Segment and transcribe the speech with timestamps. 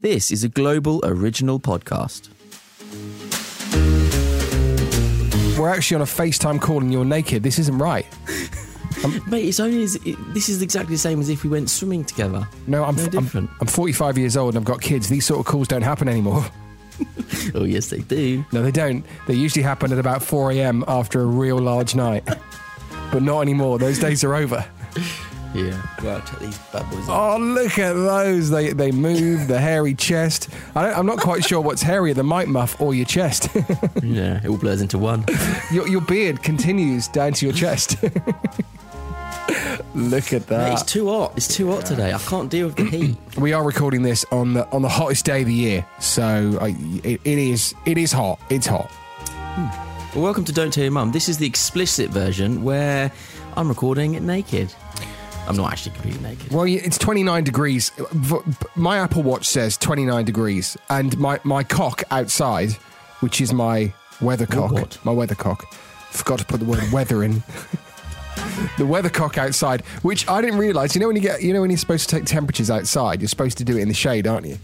[0.00, 2.28] This is a global original podcast.
[5.58, 7.42] We're actually on a FaceTime call and you're naked.
[7.42, 8.06] This isn't right.
[9.04, 11.70] Um, Mate, it's only as, it, this is exactly the same as if we went
[11.70, 12.48] swimming together.
[12.66, 13.48] No, I'm, No I'm, different.
[13.60, 15.08] I'm 45 years old and I've got kids.
[15.08, 16.44] These sort of calls don't happen anymore.
[17.54, 18.44] Oh yes, they do.
[18.50, 19.06] No, they don't.
[19.28, 20.84] They usually happen at about 4 a.m.
[20.88, 22.24] after a real large night.
[23.12, 23.78] but not anymore.
[23.78, 24.64] Those days are over.
[25.54, 25.80] Yeah.
[26.02, 27.08] Well, check these bad boys.
[27.08, 27.34] out.
[27.34, 28.50] Oh, look at those.
[28.50, 30.48] They they move, the hairy chest.
[30.74, 33.48] I don't, I'm not quite sure what's hairier, the mic muff or your chest.
[34.02, 35.24] Yeah, it all blurs into one.
[35.72, 37.96] your, your beard continues down to your chest.
[39.94, 41.32] look at Mate, it's too hot.
[41.36, 42.12] It's too hot today.
[42.12, 43.16] I can't deal with the heat.
[43.38, 46.68] We are recording this on the on the hottest day of the year, so I,
[47.04, 48.38] it, it is it is hot.
[48.50, 48.90] It's hot.
[48.90, 50.14] Hmm.
[50.14, 51.12] Well, welcome to Don't Tell Your Mum.
[51.12, 53.12] This is the explicit version where
[53.56, 54.72] I'm recording it naked.
[55.48, 56.52] I'm not actually completely naked.
[56.52, 57.90] Well, it's 29 degrees.
[58.76, 62.72] My Apple Watch says 29 degrees, and my, my cock outside,
[63.20, 64.98] which is my weathercock, what?
[65.04, 65.62] my weathercock,
[66.10, 67.32] forgot to put the word weather in.
[68.76, 70.94] the weathercock outside, which I didn't realise.
[70.94, 73.28] You know when you get, you know when you're supposed to take temperatures outside, you're
[73.28, 74.58] supposed to do it in the shade, aren't you?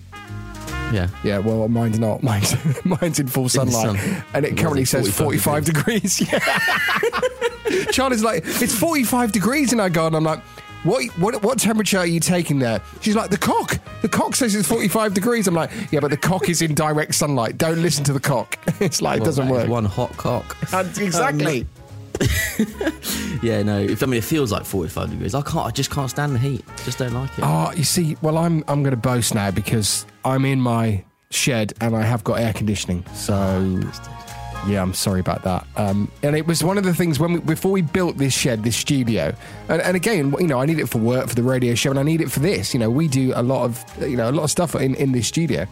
[0.92, 1.08] Yeah.
[1.24, 2.22] Yeah, well, mine's not.
[2.22, 2.54] Mine's,
[2.84, 4.24] mine's in full sunlight, sun.
[4.34, 6.32] and it currently says 45 45 degrees.
[6.32, 7.84] Yeah.
[7.90, 10.16] Charlie's like, it's 45 degrees, in our garden.
[10.16, 10.40] I'm like,
[10.84, 12.80] what, what, what temperature are you taking there?
[13.00, 13.78] She's like, the cock.
[14.02, 15.48] The cock says it's 45 degrees.
[15.48, 17.58] I'm like, yeah, but the cock is in direct sunlight.
[17.58, 18.58] Don't listen to the cock.
[18.80, 19.68] It's like, it doesn't work.
[19.68, 20.56] One hot cock.
[20.74, 21.66] Um, exactly.
[23.42, 23.78] Yeah, no.
[23.78, 25.34] If I mean, it feels like 45 degrees.
[25.34, 25.66] I can't.
[25.66, 26.64] I just can't stand the heat.
[26.84, 27.42] Just don't like it.
[27.42, 31.74] Oh, you see, well, I'm I'm going to boast now because I'm in my shed
[31.80, 33.04] and I have got air conditioning.
[33.12, 34.23] So, ah,
[34.66, 35.66] yeah, I'm sorry about that.
[35.76, 38.64] Um, and it was one of the things when we, before we built this shed,
[38.64, 39.34] this studio,
[39.68, 41.98] and, and again, you know, I need it for work for the radio show, and
[41.98, 42.74] I need it for this.
[42.74, 45.12] You know, we do a lot of you know a lot of stuff in in
[45.12, 45.66] this studio.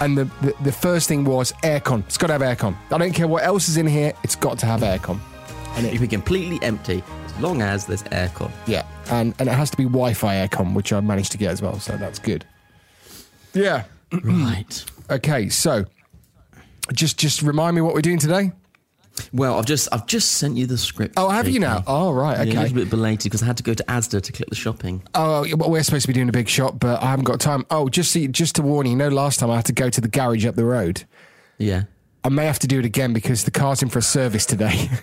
[0.00, 2.00] And the, the, the first thing was aircon.
[2.06, 2.74] It's got to have aircon.
[2.90, 4.12] I don't care what else is in here.
[4.24, 5.20] It's got to have aircon.
[5.76, 8.50] And it can be completely empty as long as there's aircon.
[8.66, 11.62] Yeah, and and it has to be Wi-Fi aircon, which I managed to get as
[11.62, 11.78] well.
[11.78, 12.44] So that's good.
[13.52, 13.84] Yeah.
[14.22, 14.84] Right.
[15.10, 15.84] Okay, so
[16.92, 18.52] just just remind me what we're doing today.
[19.32, 21.14] Well, I've just I've just sent you the script.
[21.16, 21.84] Oh, have you now?
[21.86, 22.46] Oh, right.
[22.46, 24.56] Yeah, a little bit belated because I had to go to Asda to click the
[24.56, 25.02] shopping.
[25.14, 27.64] Oh, well, we're supposed to be doing a big shop, but I haven't got time.
[27.70, 29.88] Oh, just see, just to warn you, you know, last time I had to go
[29.88, 31.04] to the garage up the road.
[31.58, 31.84] Yeah.
[32.24, 34.88] I may have to do it again because the car's in for a service today.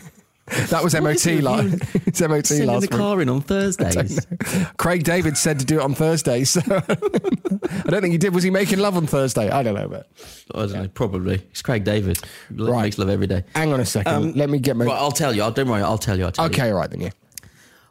[0.69, 1.71] that was MOT like
[2.07, 2.91] it's MOT Sending last the week.
[2.91, 4.25] car in on Thursdays.
[4.77, 8.33] Craig David said to do it on Thursday, so I don't think he did.
[8.33, 9.49] Was he making love on Thursday?
[9.49, 10.09] I don't know, but
[10.53, 10.87] I don't know.
[10.89, 11.35] Probably.
[11.51, 12.19] It's Craig David.
[12.51, 12.83] Right.
[12.83, 13.43] Makes love every day.
[13.55, 14.13] hang on a second.
[14.13, 14.85] Um, Let me get my.
[14.85, 15.43] Right, I'll tell you.
[15.43, 15.81] I'll, don't worry.
[15.81, 16.25] I'll tell you.
[16.25, 16.51] I'll tell you.
[16.51, 17.01] okay, all right then.
[17.01, 17.09] Yeah.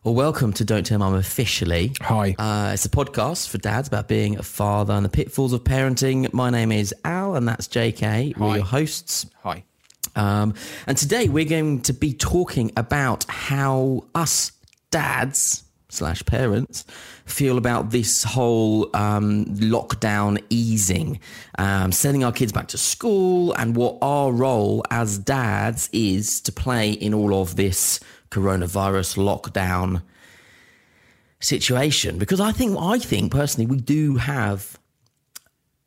[0.02, 1.92] Well, welcome to Don't Tell Mum officially.
[2.00, 2.34] Hi.
[2.38, 6.32] Uh, it's a podcast for dads about being a father and the pitfalls of parenting.
[6.32, 8.36] My name is Al, and that's JK.
[8.38, 8.56] We're Hi.
[8.56, 9.26] your hosts.
[9.42, 9.62] Hi.
[10.16, 10.54] Um,
[10.86, 14.52] and today we're going to be talking about how us
[14.90, 16.84] dads slash parents
[17.24, 21.20] feel about this whole um, lockdown easing,
[21.58, 26.52] um, sending our kids back to school, and what our role as dads is to
[26.52, 28.00] play in all of this
[28.30, 30.02] coronavirus lockdown
[31.40, 32.18] situation.
[32.18, 34.78] Because I think, I think personally, we do have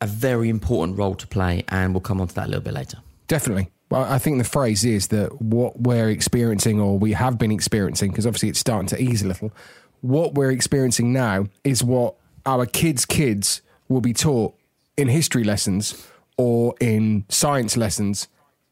[0.00, 2.74] a very important role to play, and we'll come on to that a little bit
[2.74, 2.98] later.
[3.26, 3.70] Definitely.
[3.94, 8.10] Well, I think the phrase is that what we're experiencing, or we have been experiencing,
[8.10, 9.52] because obviously it's starting to ease a little.
[10.00, 14.52] What we're experiencing now is what our kids' kids will be taught
[14.96, 18.26] in history lessons or in science lessons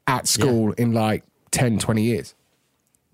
[0.08, 1.22] at school in like
[1.52, 2.34] 10, 20 years.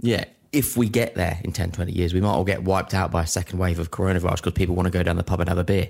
[0.01, 3.11] Yeah, if we get there in 10, 20 years, we might all get wiped out
[3.11, 5.49] by a second wave of coronavirus because people want to go down the pub and
[5.51, 5.89] have a beer.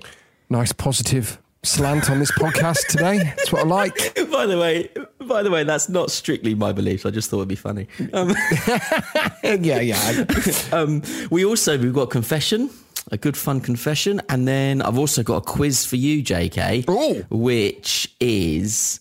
[0.49, 3.19] Nice positive slant on this podcast today.
[3.19, 4.15] That's what I like.
[4.31, 4.89] by the way,
[5.29, 7.05] by the way, that's not strictly my beliefs.
[7.05, 7.87] I just thought it'd be funny.
[8.11, 8.29] Um,
[9.43, 10.25] yeah, yeah.
[10.73, 12.69] um, we also we've got confession,
[13.11, 17.25] a good fun confession, and then I've also got a quiz for you, JK, Ooh.
[17.29, 18.99] which is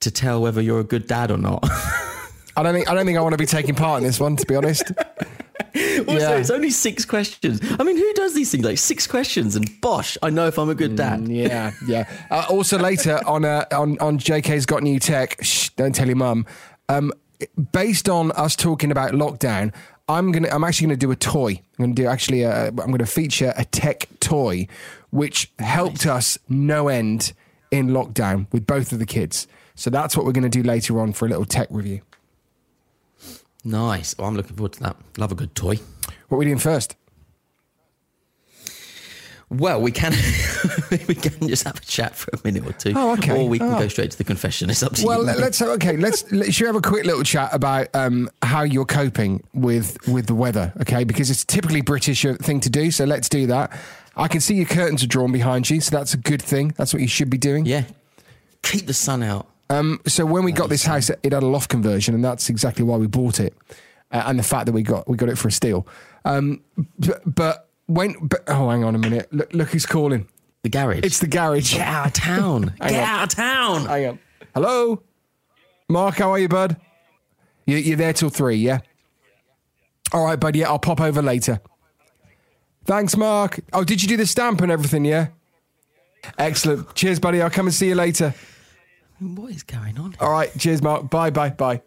[0.00, 1.60] to tell whether you're a good dad or not.
[2.56, 4.34] I don't think I don't think I want to be taking part in this one,
[4.36, 4.90] to be honest.
[6.08, 6.36] Also, Yeah.
[6.36, 7.60] it's only six questions.
[7.78, 8.64] I mean, who does these things?
[8.64, 11.28] Like six questions, and bosh, I know if I'm a good dad.
[11.28, 12.08] Yeah, yeah.
[12.30, 15.36] Uh, also later on uh, on on JK's got new tech.
[15.42, 16.46] Shh, don't tell your mum.
[16.88, 17.12] Um,
[17.72, 19.74] based on us talking about lockdown,
[20.08, 20.48] I'm gonna.
[20.48, 21.60] I'm actually gonna do a toy.
[21.78, 22.42] I'm gonna do actually.
[22.42, 24.66] A, I'm gonna feature a tech toy,
[25.10, 27.32] which helped us no end
[27.70, 29.46] in lockdown with both of the kids.
[29.74, 32.00] So that's what we're gonna do later on for a little tech review.
[33.68, 34.14] Nice.
[34.18, 34.96] Oh, I'm looking forward to that.
[35.18, 35.78] Love a good toy.
[36.28, 36.96] What are we doing first?
[39.50, 40.12] Well, we can
[41.08, 42.92] we can just have a chat for a minute or two.
[42.94, 43.32] Oh, okay.
[43.38, 43.78] Or we can Oh.
[43.78, 44.68] go straight to the confession.
[44.68, 45.26] It's up to Well, you.
[45.26, 45.96] Well, let's okay.
[45.96, 49.96] Let's let, should we have a quick little chat about um, how you're coping with
[50.06, 51.04] with the weather, okay?
[51.04, 52.90] Because it's a typically British uh, thing to do.
[52.90, 53.72] So let's do that.
[54.16, 56.74] I can see your curtains are drawn behind you, so that's a good thing.
[56.76, 57.64] That's what you should be doing.
[57.64, 57.84] yeah.
[58.62, 59.46] Keep the sun out.
[59.70, 62.84] Um, so when we got this house, it had a loft conversion, and that's exactly
[62.84, 63.54] why we bought it,
[64.10, 65.86] uh, and the fact that we got we got it for a steal.
[66.24, 66.62] Um,
[66.98, 69.28] but, but when but, oh, hang on a minute.
[69.32, 70.28] Look, look who's calling.
[70.62, 71.00] The garage.
[71.04, 71.74] It's the garage.
[71.74, 72.74] Get out of town.
[72.80, 73.00] Get on.
[73.00, 73.86] out of town.
[73.86, 74.18] Hang on.
[74.54, 75.02] Hello,
[75.88, 76.16] Mark.
[76.16, 76.76] How are you, bud?
[77.66, 78.80] You, you're there till three, yeah?
[80.12, 80.56] All right, bud.
[80.56, 81.60] Yeah, I'll pop over later.
[82.86, 83.60] Thanks, Mark.
[83.74, 85.04] Oh, did you do the stamp and everything?
[85.04, 85.28] Yeah.
[86.38, 86.94] Excellent.
[86.94, 87.42] Cheers, buddy.
[87.42, 88.34] I'll come and see you later.
[89.20, 90.14] What is going on?
[90.20, 90.50] All right.
[90.58, 91.10] Cheers, Mark.
[91.10, 91.82] Bye, bye, bye.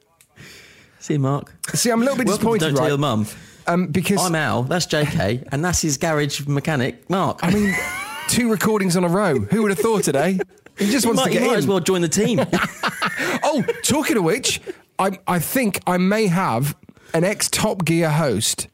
[0.99, 1.53] See you, Mark.
[1.73, 3.25] See, I'm a little bit Welcome disappointed, Don't tell your mum.
[3.67, 4.63] Um, because I'm Al.
[4.63, 7.39] That's JK, and that's his garage mechanic, Mark.
[7.41, 7.73] I mean,
[8.27, 9.39] two recordings on a row.
[9.39, 10.39] Who would have thought today?
[10.77, 11.57] He just you wants might, to get might in.
[11.59, 12.39] as well join the team.
[13.43, 14.61] Oh, talking of which,
[14.99, 16.75] I I think I may have
[17.13, 18.67] an ex Top Gear host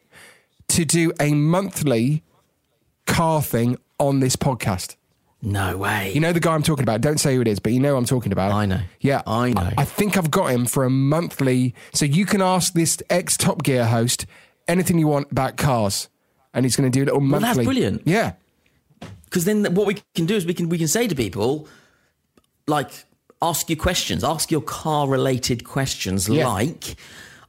[0.70, 2.24] to do a monthly
[3.06, 4.96] car thing on this podcast.
[5.42, 6.12] No way.
[6.14, 7.02] You know the guy I'm talking about.
[7.02, 8.52] Don't say who it is, but you know who I'm talking about.
[8.52, 8.82] I know.
[9.02, 9.70] Yeah, I know.
[9.78, 11.76] I, think I've got him for a monthly.
[11.94, 14.26] So you can ask this ex Top Gear host
[14.68, 16.10] anything you want about cars,
[16.54, 17.48] and he's going to do a little Well, monthly.
[17.48, 18.02] that's brilliant.
[18.06, 18.34] Yeah.
[19.26, 21.68] Because then what we can do is we can we can say to people,
[22.66, 22.90] like,
[23.42, 26.48] ask you questions, ask your car related questions, Yeah.
[26.48, 26.96] like,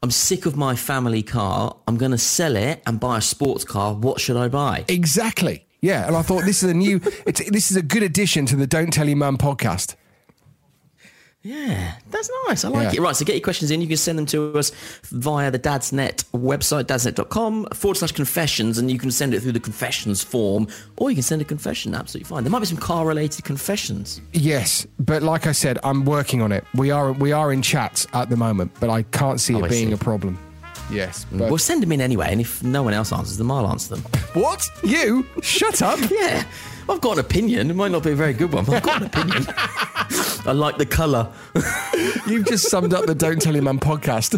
[0.02, 1.76] I'm sick of my family car.
[1.88, 3.94] I'm going to sell it and buy a sports car.
[3.94, 4.85] What should I buy?
[4.88, 5.64] Exactly.
[5.81, 7.01] Yeah, and I thought this is a new.
[7.27, 9.95] It's, this is a good addition to the Don't Tell Your Mum podcast.
[11.41, 12.65] Yeah, that's nice.
[12.65, 13.01] I like Yeah.
[13.01, 13.01] it.
[13.01, 13.81] Right, so get your questions in.
[13.81, 14.73] You can send them to us
[15.05, 19.61] via the Dadsnet website, dadsnet.com forward slash confessions, and you can send it through the
[19.61, 20.67] confessions form,
[20.97, 21.95] or you can send a confession.
[21.95, 22.43] Absolutely fine.
[22.43, 24.21] There might be some car related confessions.
[24.33, 26.65] Yes, but like I said, I'm working on it.
[26.75, 29.67] We are we are in chats at the moment, but I can't see Oh, it
[29.67, 29.95] I being see.
[29.95, 30.39] a problem.
[30.90, 31.38] Yes, mm.
[31.38, 33.96] but We'll send them in anyway, and if no one else answers them, I'll answer
[33.96, 34.05] them.
[34.35, 34.69] what?
[34.82, 35.99] You shut up.
[36.11, 36.44] Yeah,
[36.88, 37.70] I've got an opinion.
[37.70, 39.46] It might not be a very good one, but I've got an opinion.
[40.46, 41.31] I like the colour.
[42.26, 44.35] You've just summed up the Don't Tell Your Mum podcast.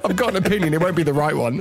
[0.04, 0.74] I've got an opinion.
[0.74, 1.60] It won't be the right one.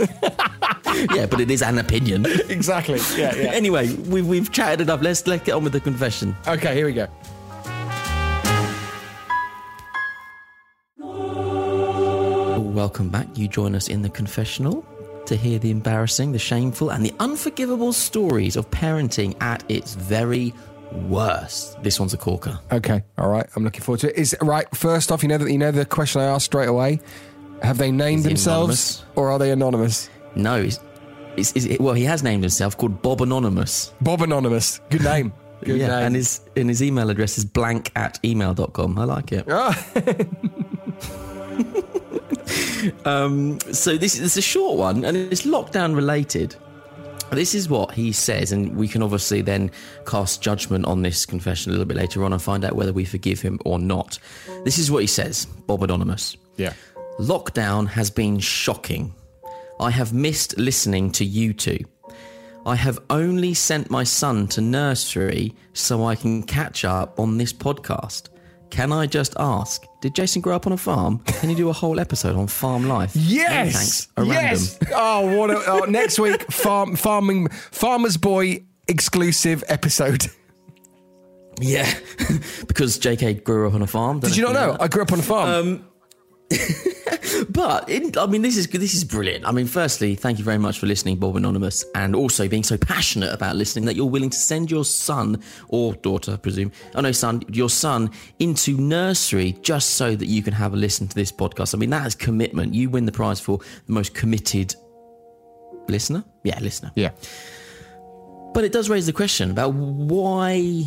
[1.14, 2.26] yeah, but it is an opinion.
[2.50, 3.00] exactly.
[3.16, 3.52] Yeah, yeah.
[3.52, 5.02] Anyway, we've, we've chatted enough.
[5.02, 6.36] Let's let's get on with the confession.
[6.48, 7.08] Okay, here we go.
[12.78, 13.26] Welcome back.
[13.36, 14.86] You join us in the confessional
[15.26, 20.54] to hear the embarrassing, the shameful, and the unforgivable stories of parenting at its very
[20.92, 21.82] worst.
[21.82, 22.60] This one's a corker.
[22.72, 23.48] Okay, all right.
[23.56, 24.16] I'm looking forward to it.
[24.16, 24.68] Is right.
[24.76, 27.00] First off, you know that you know the question I asked straight away.
[27.64, 29.06] Have they named themselves anonymous?
[29.16, 30.08] or are they anonymous?
[30.36, 30.80] No, it's,
[31.36, 33.92] it's, it's, well, he has named himself called Bob Anonymous.
[34.02, 34.82] Bob Anonymous.
[34.92, 35.34] Good name.
[35.64, 36.06] Good yeah, name.
[36.06, 39.00] and his and his email address is blank at email.com.
[39.00, 39.48] I like it.
[39.50, 39.74] Ah.
[43.06, 46.56] um, so this is a short one, and it's lockdown related.
[47.32, 49.70] This is what he says, and we can obviously then
[50.06, 53.04] cast judgment on this confession a little bit later on and find out whether we
[53.04, 54.18] forgive him or not.
[54.64, 56.38] This is what he says, Bob Anonymous.
[56.56, 56.74] yeah.
[57.20, 59.14] Lockdown has been shocking.
[59.80, 61.80] I have missed listening to you two.
[62.66, 67.52] I have only sent my son to nursery so I can catch up on this
[67.54, 68.30] podcast.
[68.70, 71.20] Can I just ask, did Jason grow up on a farm?
[71.20, 73.16] Can you do a whole episode on farm life?
[73.16, 73.74] No Yes.
[73.76, 74.08] thanks.
[74.18, 74.78] A yes.
[74.94, 75.50] Oh, what?
[75.50, 80.28] A, oh, next week, farm farming farmer's boy exclusive episode.
[81.60, 81.92] Yeah.
[82.68, 84.20] because JK grew up on a farm.
[84.20, 84.72] Did you not know?
[84.74, 84.82] that.
[84.82, 85.50] I grew up on a farm.
[85.50, 85.86] Um,
[87.50, 89.46] But I mean, this is this is brilliant.
[89.46, 92.78] I mean, firstly, thank you very much for listening, Bob Anonymous, and also being so
[92.78, 97.02] passionate about listening that you're willing to send your son or daughter, I presume, oh
[97.02, 101.16] no, son, your son into nursery just so that you can have a listen to
[101.16, 101.74] this podcast.
[101.76, 102.74] I mean, that is commitment.
[102.74, 104.76] You win the prize for the most committed
[105.88, 106.24] listener.
[106.44, 106.92] Yeah, listener.
[106.96, 107.12] yeah.
[108.54, 110.86] But it does raise the question about why,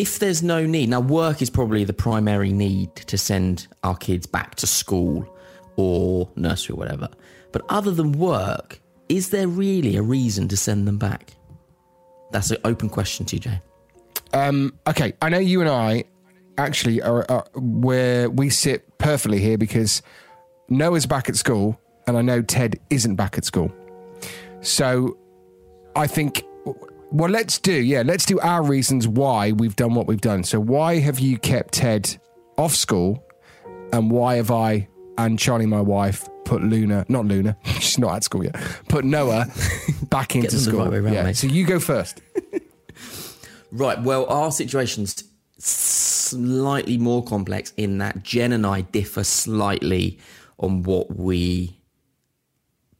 [0.00, 4.26] if there's no need, now work is probably the primary need to send our kids
[4.26, 5.28] back to school
[5.76, 7.06] or nursery or whatever.
[7.52, 8.80] But other than work,
[9.10, 11.34] is there really a reason to send them back?
[12.32, 13.60] That's an open question, TJ.
[14.32, 16.04] Um, okay, I know you and I
[16.56, 20.00] actually are, are where we sit perfectly here because
[20.70, 23.70] Noah's back at school, and I know Ted isn't back at school.
[24.62, 25.18] So
[25.94, 26.42] I think,
[27.10, 30.44] well, let's do yeah, let's do our reasons why we've done what we've done.
[30.44, 32.16] So why have you kept Ted
[32.56, 33.24] off school,
[33.92, 34.88] and why have I
[35.18, 38.56] and Charlie, my wife, put Luna, not Luna, she's not at school yet,
[38.88, 39.46] put Noah
[40.08, 40.80] back into school.
[40.80, 41.22] right way round, yeah.
[41.24, 41.36] mate.
[41.36, 42.20] So you go first.
[43.72, 44.02] Right.
[44.02, 45.22] Well, our situation's
[45.58, 50.18] slightly more complex in that Jen and I differ slightly
[50.58, 51.79] on what we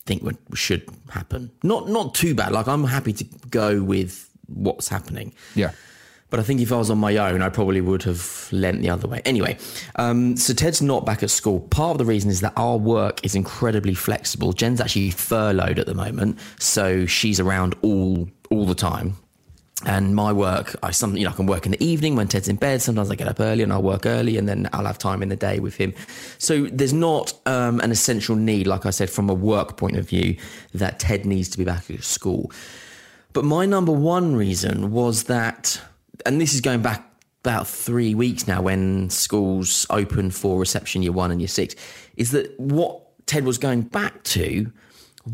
[0.06, 1.50] think would, should happen.
[1.62, 2.52] Not not too bad.
[2.52, 5.32] Like I'm happy to go with what's happening.
[5.54, 5.72] Yeah.
[6.30, 8.90] But I think if I was on my own, I probably would have lent the
[8.90, 9.20] other way.
[9.24, 9.58] Anyway,
[9.96, 11.58] um, so Ted's not back at school.
[11.58, 14.52] Part of the reason is that our work is incredibly flexible.
[14.52, 19.16] Jen's actually furloughed at the moment, so she's around all all the time.
[19.86, 22.48] And my work, I some you know I can work in the evening when Ted's
[22.48, 22.82] in bed.
[22.82, 25.30] Sometimes I get up early and I'll work early, and then I'll have time in
[25.30, 25.94] the day with him.
[26.38, 30.06] So there's not um, an essential need, like I said, from a work point of
[30.06, 30.36] view,
[30.74, 32.52] that Ted needs to be back at school.
[33.32, 35.80] But my number one reason was that,
[36.26, 37.06] and this is going back
[37.42, 41.74] about three weeks now when schools open for reception year one and year six,
[42.16, 44.70] is that what Ted was going back to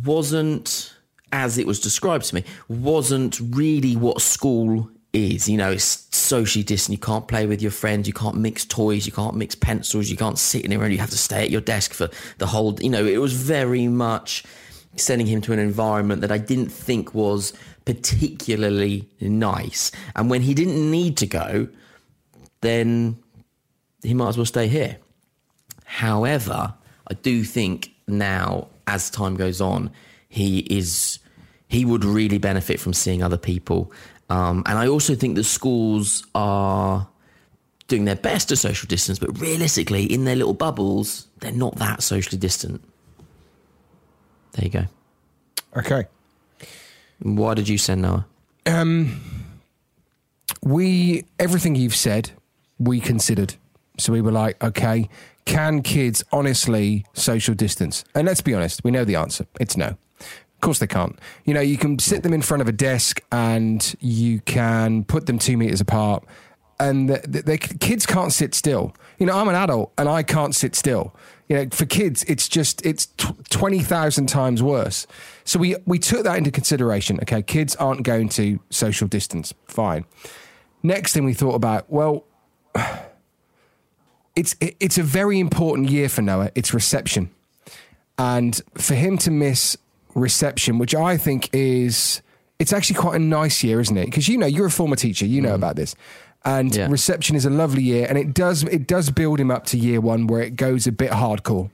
[0.05, 0.95] wasn't,
[1.33, 5.49] as it was described to me, wasn't really what school is.
[5.49, 6.99] You know, it's socially distant.
[6.99, 8.06] You can't play with your friends.
[8.06, 9.06] You can't mix toys.
[9.06, 10.09] You can't mix pencils.
[10.09, 10.92] You can't sit in a room.
[10.92, 13.88] You have to stay at your desk for the whole, you know, it was very
[13.88, 14.45] much
[14.97, 17.52] sending him to an environment that I didn't think was
[17.85, 19.92] particularly nice.
[20.14, 21.68] And when he didn't need to go,
[22.61, 23.16] then
[24.02, 24.99] he might as well stay here.
[25.85, 26.75] However,
[27.09, 29.90] I do think now, as time goes on,
[30.28, 31.18] he is
[31.68, 33.92] he would really benefit from seeing other people.
[34.30, 37.09] Um, and I also think that schools are
[37.88, 42.02] doing their best to social distance, but realistically, in their little bubbles, they're not that
[42.02, 42.83] socially distant.
[44.52, 44.85] There you go.
[45.76, 46.04] Okay.
[47.21, 48.26] Why did you send Noah?
[50.66, 52.33] we everything you've said
[52.78, 53.54] we considered
[53.99, 55.09] so we were like okay
[55.45, 59.97] can kids honestly social distance and let's be honest we know the answer it's no
[60.57, 61.19] of course they can't.
[61.45, 65.27] You know you can sit them in front of a desk and you can put
[65.27, 66.25] them two meters apart
[66.79, 68.95] and the, the, kids can't sit still.
[69.19, 71.15] You know i'm an adult and i can't sit still.
[71.49, 75.07] You know for kids it's just it's tw 20,000 times worse.
[75.45, 77.19] So we we took that into consideration.
[77.23, 79.55] Okay kids aren't going to social distance.
[79.67, 80.05] Fine.
[80.83, 82.25] Next thing we thought about, well,
[84.37, 86.51] it's it's a very important year for Noah.
[86.55, 87.31] It's reception,
[88.19, 89.77] and for him to miss
[90.17, 92.23] reception, which I think is
[92.59, 94.07] it's actually quite a nice year, isn't it?
[94.07, 95.95] Because you know you're a former teacher, you know about this,
[96.45, 96.89] and Yeah.
[96.91, 100.01] reception is a lovely year, and it does it does build him up to year
[100.01, 101.71] one where it goes a bit hardcore.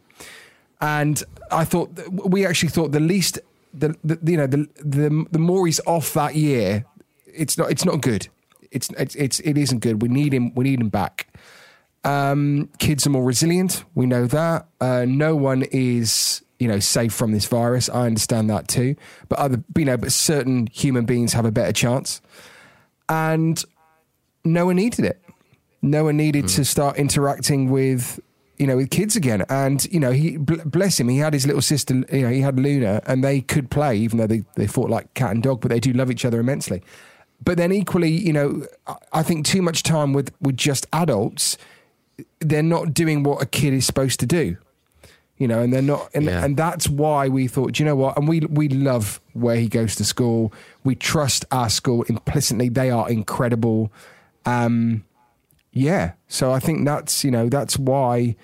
[0.81, 1.23] And
[1.53, 3.39] I thought we actually thought the least
[3.73, 6.85] the, the you know the the the more he's off that year,
[7.27, 8.29] it's not it's not good.
[8.73, 10.03] It's it's it's it isn't good.
[10.03, 10.53] We need him.
[10.55, 11.29] We need him back.
[12.05, 13.85] Um, kids are more resilient.
[13.95, 14.67] We know that.
[14.81, 17.89] Uh, no one is you know safe from this virus.
[17.89, 18.95] I understand that too.
[19.29, 22.21] But other you know, but certain human beings have a better chance.
[23.09, 23.63] And
[24.45, 25.21] no one needed it.
[25.83, 26.63] No one needed to hmm.
[26.63, 28.21] start interacting with
[28.59, 29.45] you know with kids again.
[29.49, 31.09] And you know he bless him.
[31.09, 32.05] He had his little sister.
[32.13, 35.13] You know he had Luna, and they could play even though they they fought like
[35.15, 35.61] cat and dog.
[35.63, 36.81] But they do love each other immensely.
[37.45, 41.59] But then equally, you know, I- I think too much time with with just adults
[42.39, 44.57] they're not doing what a kid is supposed to do
[45.43, 46.45] you know and they're not and, Yeah.
[46.45, 48.17] and that's why we thought do you know what?
[48.17, 50.53] And we we love where he goes to school.
[50.85, 52.69] We trust our school implicitly.
[52.69, 53.93] They are incredible.
[54.47, 55.05] Um
[55.73, 56.13] yeah.
[56.29, 58.37] So i think that's you know that's why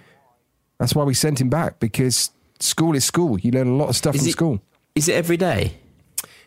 [0.78, 3.38] that's why we sent him back because school is school.
[3.40, 4.60] You learn a lot of stuff Is in it- school.
[4.94, 5.62] Is it every day?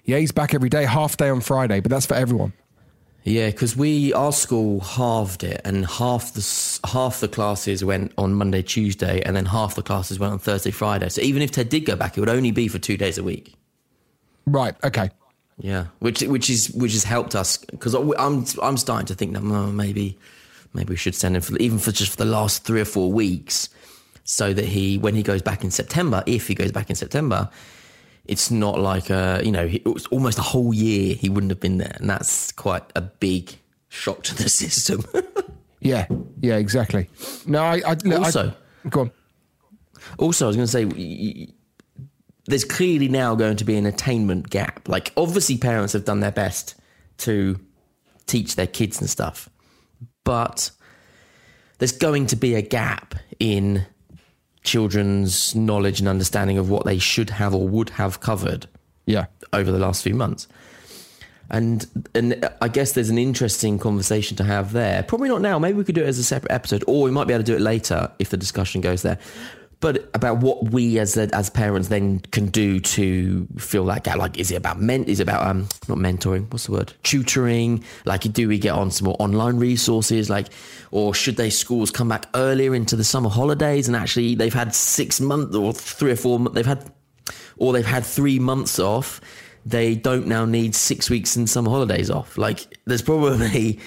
[0.03, 2.51] yeah he's back every day half day on friday but that's for everyone
[3.23, 8.33] Yeah, because we our school halved it, and half the half the classes went on
[8.33, 11.07] Monday, Tuesday, and then half the classes went on Thursday, Friday.
[11.09, 13.23] So even if Ted did go back, it would only be for two days a
[13.23, 13.53] week.
[14.47, 15.11] right okay
[15.59, 19.43] Yeah, which which is which has helped us because I'm I'm starting to think that
[19.43, 20.17] oh, maybe
[20.73, 23.11] maybe we should send him for even for just for the last three or four
[23.11, 23.69] weeks,
[24.23, 27.49] so that he when he goes back in September, if he goes back in September,
[28.25, 31.59] it's not like a you know it was almost a whole year he wouldn't have
[31.59, 33.57] been there, and that's quite a big
[33.89, 35.03] shock to the system.
[35.79, 36.05] yeah
[36.41, 37.09] yeah exactly
[37.45, 38.53] no i, I I- Also-
[38.89, 39.11] go on
[40.17, 41.53] Also, I was going to say,
[42.47, 44.89] there's clearly now going to be an attainment gap.
[44.89, 46.75] Like, obviously, parents have done their best
[47.19, 47.59] to
[48.25, 49.47] teach their kids and stuff,
[50.23, 50.71] but
[51.77, 53.85] there's going to be a gap in
[54.63, 58.67] children's knowledge and understanding of what they should have or would have covered
[59.05, 59.25] Yeah.
[59.53, 60.47] over the last few months.
[61.49, 65.03] And and I guess there's an interesting conversation to have there.
[65.03, 65.59] Probably not now.
[65.59, 67.51] Maybe we could do it as a separate episode, or we might be able to
[67.51, 69.17] do it later if the discussion goes there.
[69.81, 74.17] But about what we as as parents then can do to fill that gap.
[74.17, 75.03] Like, is it about men?
[75.05, 76.51] Is it about um not mentoring?
[76.51, 76.93] What's the word?
[77.03, 77.83] Tutoring?
[78.05, 80.29] Like, do we get on some more online resources?
[80.29, 80.47] Like,
[80.91, 84.73] or should they schools come back earlier into the summer holidays and actually they've had
[84.73, 86.91] six months or three or four months they've had
[87.57, 89.21] or they've had three months off,
[89.65, 92.38] they don't now need six weeks in summer holidays off.
[92.38, 93.79] Like, there's probably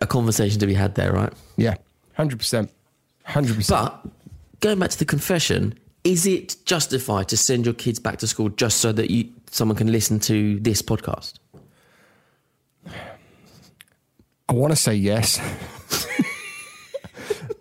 [0.00, 1.32] a conversation to be had there, right?
[1.56, 1.76] Yeah.
[2.18, 2.68] 100%.
[3.26, 3.68] 100%.
[3.68, 4.06] But
[4.60, 8.48] going back to the confession, is it justified to send your kids back to school
[8.50, 11.34] just so that you someone can listen to this podcast?
[14.48, 15.40] I want to say yes,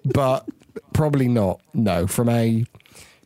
[0.05, 0.47] but
[0.93, 1.61] probably not.
[1.73, 2.65] No, from a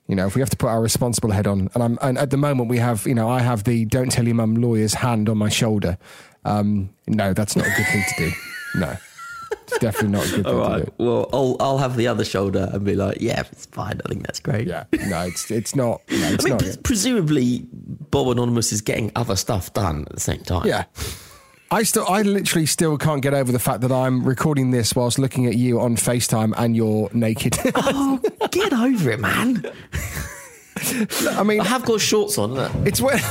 [0.07, 2.29] you know, if we have to put our responsible head on, and I'm and at
[2.29, 5.29] the moment we have, you know, I have the "don't tell your mum" lawyer's hand
[5.29, 5.97] on my shoulder.
[6.43, 8.31] Um, no, that's not a good thing to do.
[8.75, 8.97] No,
[9.63, 10.91] it's definitely not a good thing All to do.
[10.97, 13.99] Well, I'll I'll have the other shoulder and be like, yeah, it's fine.
[14.05, 14.67] I think that's great.
[14.67, 16.01] Yeah, no, it's it's not.
[16.09, 16.59] No, it's I mean, not.
[16.59, 20.67] pres- presumably, Bob Anonymous is getting other stuff done at the same time.
[20.67, 20.85] Yeah.
[21.71, 25.17] I still, I literally still can't get over the fact that I'm recording this whilst
[25.17, 27.57] looking at you on FaceTime and you're naked.
[27.73, 28.19] Oh,
[28.51, 29.65] get over it, man.
[31.37, 32.57] I mean, I have got shorts on.
[32.85, 33.15] It's when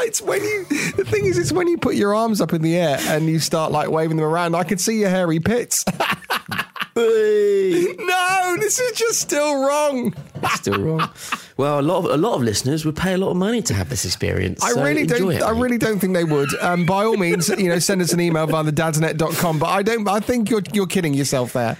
[0.00, 0.64] it's when you
[0.96, 3.38] the thing is it's when you put your arms up in the air and you
[3.38, 4.54] start like waving them around.
[4.54, 5.84] I can see your hairy pits.
[6.96, 10.14] no, this is just still wrong.
[10.54, 11.10] Still wrong.
[11.56, 13.74] Well, a lot of a lot of listeners would pay a lot of money to
[13.74, 14.62] have this experience.
[14.62, 15.30] I so really don't.
[15.32, 15.60] It, I mate.
[15.60, 16.54] really don't think they would.
[16.60, 19.58] Um, by all means, you know, send us an email via the dadsnet.com.
[19.58, 20.06] But I don't.
[20.08, 21.78] I think you're you're kidding yourself there.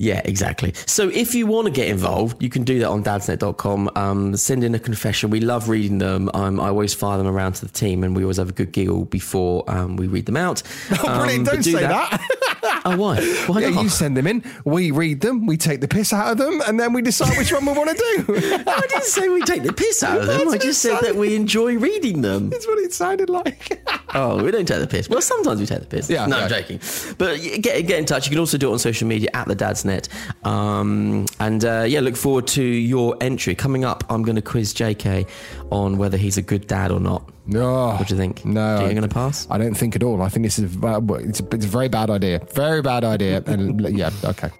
[0.00, 0.72] Yeah, exactly.
[0.86, 3.90] So if you want to get involved, you can do that on dadsnet.com.
[3.96, 5.28] Um, send in a confession.
[5.28, 6.30] We love reading them.
[6.32, 8.72] Um, I always fire them around to the team, and we always have a good
[8.72, 10.62] giggle before um, we read them out.
[11.02, 11.48] Oh, brilliant!
[11.48, 12.20] Um, Don't do say that.
[12.84, 13.20] Oh, why?
[13.46, 13.82] Why Yeah, not?
[13.84, 14.42] you send them in.
[14.64, 15.44] We read them.
[15.46, 17.90] We take the piss out of them, and then we decide which one we want
[17.90, 18.34] to do.
[18.66, 20.48] I didn't say we take the piss out of them.
[20.48, 22.48] I just said that we enjoy reading them.
[22.50, 23.82] That's what it sounded like.
[24.14, 25.08] Oh, we don't take the piss.
[25.08, 26.08] Well, sometimes we take the piss.
[26.10, 26.44] Yeah, no, yeah.
[26.44, 26.80] I'm joking.
[27.18, 28.26] But get get in touch.
[28.26, 29.54] You can also do it on social media at the
[29.90, 30.08] Net.
[30.44, 34.04] Um, and uh, yeah, look forward to your entry coming up.
[34.08, 35.28] I'm going to quiz JK
[35.70, 37.28] on whether he's a good dad or not.
[37.46, 37.88] No.
[37.88, 38.44] What do you think?
[38.44, 38.78] No.
[38.78, 39.46] Do you going to pass?
[39.50, 40.22] I don't think at all.
[40.22, 42.40] I think this is a, it's a, it's a very bad idea.
[42.54, 43.42] Very bad idea.
[43.46, 44.50] And yeah, okay.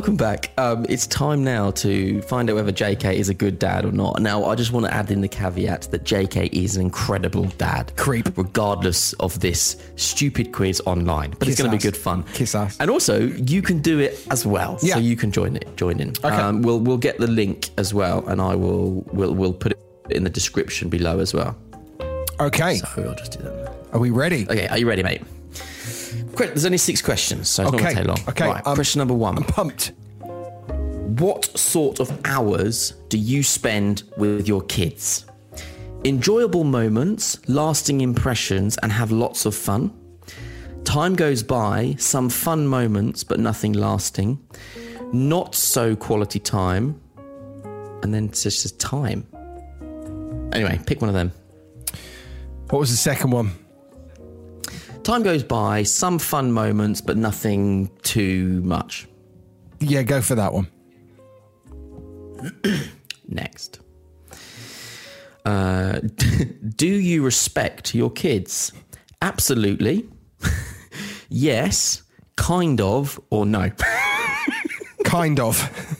[0.00, 0.50] Welcome back.
[0.56, 4.18] Um, it's time now to find out whether JK is a good dad or not.
[4.22, 7.92] Now, I just want to add in the caveat that JK is an incredible dad.
[7.96, 8.34] Creep.
[8.38, 11.32] Regardless of this stupid quiz online.
[11.32, 12.22] But Kiss it's going to be good fun.
[12.32, 12.78] Kiss ass.
[12.80, 14.78] And also, you can do it as well.
[14.80, 14.94] Yeah.
[14.94, 15.68] So you can join it.
[15.76, 16.14] Join in.
[16.24, 19.78] Um, we'll, we'll get the link as well, and I will we'll, we'll put it
[20.08, 21.58] in the description below as well.
[22.40, 22.76] Okay.
[22.76, 23.74] So I'll just do that.
[23.92, 24.46] Are we ready?
[24.48, 25.20] Okay, are you ready, mate?
[26.36, 28.28] There's only six questions, so it's not Okay, going to take long.
[28.30, 29.36] okay, Right, um, question number one.
[29.36, 29.92] I'm pumped.
[31.20, 35.26] What sort of hours do you spend with your kids?
[36.04, 39.92] Enjoyable moments, lasting impressions, and have lots of fun.
[40.84, 44.38] Time goes by, some fun moments, but nothing lasting.
[45.12, 46.98] Not so quality time.
[48.02, 49.26] And then it's just time.
[50.52, 51.32] Anyway, pick one of them.
[52.70, 53.50] What was the second one?
[55.02, 59.08] Time goes by, some fun moments, but nothing too much.
[59.80, 60.68] Yeah, go for that one.
[63.28, 63.80] Next.
[65.44, 66.00] Uh,
[66.76, 68.72] do you respect your kids?
[69.22, 70.08] Absolutely.
[71.28, 72.02] yes,
[72.36, 73.70] kind of, or no.
[75.04, 75.98] Kind of.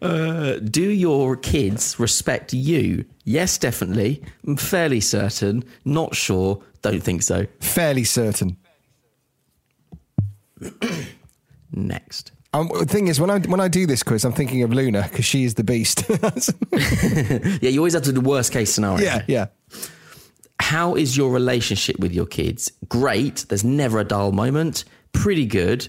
[0.00, 3.04] Do your kids respect you?
[3.24, 4.22] Yes, definitely.
[4.46, 5.64] I'm fairly certain.
[5.84, 6.62] Not sure.
[6.82, 7.46] Don't think so.
[7.60, 8.56] Fairly certain.
[11.72, 12.32] Next.
[12.52, 15.06] Um, the thing is, when I when I do this quiz, I'm thinking of Luna
[15.08, 16.02] because she is the beast.
[17.62, 19.04] Yeah, you always have to do the worst case scenario.
[19.04, 19.46] yeah, yeah.
[20.58, 22.72] How is your relationship with your kids?
[22.88, 23.46] Great.
[23.48, 24.84] There's never a dull moment.
[25.12, 25.88] Pretty good.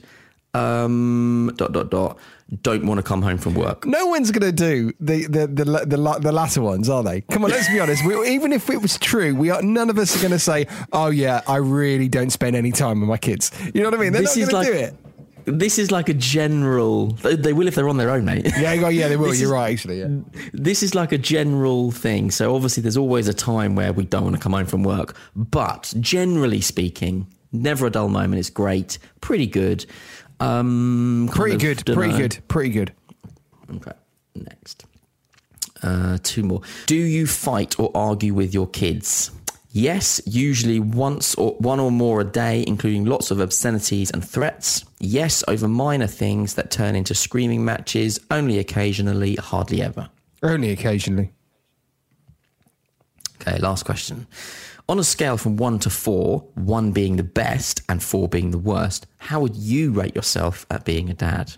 [0.54, 2.18] Um, dot dot dot.
[2.62, 3.86] Don't want to come home from work.
[3.86, 7.22] No one's going to do the the, the the the the latter ones, are they?
[7.22, 8.06] Come on, let's be honest.
[8.06, 10.68] We, even if it was true, we are none of us are going to say,
[10.92, 14.02] "Oh yeah, I really don't spend any time with my kids." You know what I
[14.02, 14.14] mean?
[14.14, 14.96] They're This not is going to like- do it.
[15.46, 17.08] This is like a general.
[17.08, 18.46] They, will if they're on their own, mate.
[18.60, 19.26] Yeah, yeah, they will.
[19.34, 20.00] You're is- right, actually.
[20.00, 20.10] Yeah.
[20.54, 22.30] This is like a general thing.
[22.30, 25.16] So obviously, there's always a time where we don't want to come home from work.
[25.36, 28.40] But generally speaking, never a dull moment.
[28.40, 29.86] It's great, pretty good.
[30.42, 31.86] Um, Pretty good.
[31.86, 32.40] Pretty good.
[32.48, 32.94] Pretty good.
[33.76, 33.92] Okay,
[34.36, 34.86] next.
[35.84, 36.62] Uh, two more.
[36.88, 39.32] Do you fight or argue with your kids?
[39.74, 44.84] Yes, usually once or one or more a day, including lots of obscenities and threats.
[45.00, 50.10] Yes, over minor things that turn into screaming matches, only occasionally, hardly ever.
[50.44, 51.32] Only occasionally.
[53.42, 54.28] Okay, last question.
[54.90, 58.58] On a scale from one to four, one being the best and four being the
[58.58, 61.54] worst, how would you rate yourself at being a dad?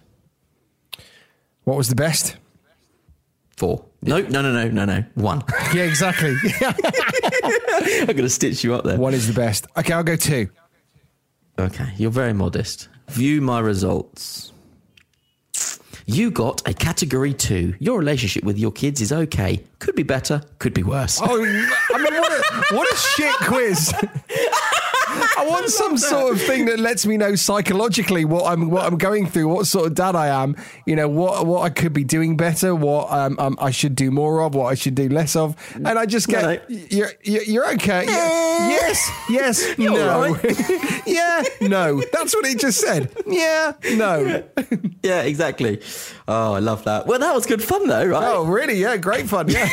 [1.64, 2.38] What was the best?
[3.58, 3.86] Four.
[4.02, 5.04] No, no, no, no, no, no.
[5.16, 5.44] One.
[5.74, 6.36] Yeah, exactly.
[6.62, 8.98] I'm going to stitch you up there.
[8.98, 9.66] One is the best.
[9.78, 10.50] Okay, I'll go two.
[11.58, 12.90] Okay, you're very modest.
[13.10, 14.53] View my results.
[16.06, 17.76] You got a category two.
[17.80, 19.64] Your relationship with your kids is okay.
[19.80, 21.20] Could be better, could be worse.
[21.22, 23.94] Oh, I mean, what a, what a shit quiz.
[25.38, 28.98] I want some sort of thing that lets me know psychologically what I'm what I'm
[28.98, 30.56] going through, what sort of dad I am.
[30.86, 34.12] You know what what I could be doing better, what um, um, I should do
[34.12, 36.86] more of, what I should do less of, and I just get No, no.
[36.90, 38.06] you're you're, you're okay.
[38.06, 40.38] Yeah, yes, yes, You're no, all
[41.08, 42.02] yeah, no.
[42.12, 43.12] That's what he just said.
[43.28, 44.44] Yeah, no.
[45.02, 45.82] Yeah, exactly.
[46.28, 47.08] Oh, I love that.
[47.08, 48.24] Well, that was good fun, though, right?
[48.24, 48.76] Oh, really?
[48.80, 49.50] Yeah, great fun.
[49.50, 49.66] Yeah,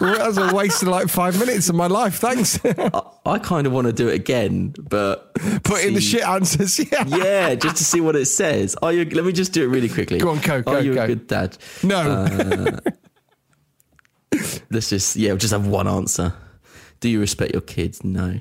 [0.00, 2.16] that was a waste of like five minutes of my life.
[2.16, 2.60] Thanks.
[2.64, 5.34] I, I kind of want to do it again, but
[5.64, 6.78] Put in the shit answers.
[6.92, 7.04] Yeah.
[7.06, 8.74] Yeah, just to see what it says.
[8.82, 9.04] Are you?
[9.04, 10.18] Let me just do it really quickly.
[10.18, 11.04] Go on, go, go, Are you go.
[11.04, 11.56] a good dad?
[11.82, 12.26] No.
[14.70, 16.34] Let's just yeah, we'll just have one answer.
[17.00, 18.02] Do you respect your kids?
[18.04, 18.38] No.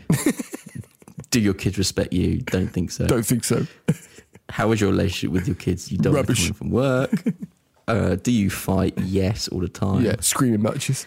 [1.29, 2.39] Do your kids respect you?
[2.39, 3.05] Don't think so.
[3.07, 3.65] Don't think so.
[4.49, 5.91] How is your relationship with your kids?
[5.91, 6.51] You don't Rubbish.
[6.51, 7.11] from work.
[7.87, 8.93] Uh, do you fight?
[8.97, 10.03] Yes, all the time.
[10.05, 11.05] Yeah, screaming matches.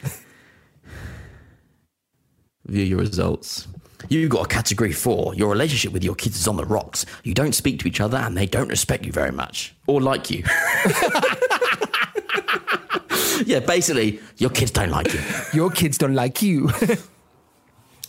[2.66, 3.68] View your results.
[4.08, 5.34] You got a category four.
[5.34, 7.06] Your relationship with your kids is on the rocks.
[7.24, 10.30] You don't speak to each other and they don't respect you very much or like
[10.30, 10.44] you.
[13.44, 15.20] yeah, basically, your kids don't like you.
[15.52, 16.70] Your kids don't like you.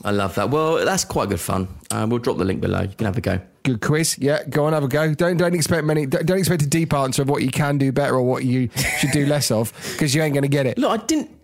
[0.03, 0.51] I love that.
[0.51, 1.67] Well, that's quite good fun.
[1.91, 2.81] Um, we'll drop the link below.
[2.81, 3.39] You can have a go.
[3.63, 4.17] Good quiz.
[4.19, 5.13] Yeah, go on, have a go.
[5.13, 6.05] Don't don't expect many.
[6.05, 8.69] Don't don't expect a deep answer of what you can do better or what you
[8.99, 10.77] should do less of because you ain't going to get it.
[10.77, 11.36] Look, I didn't.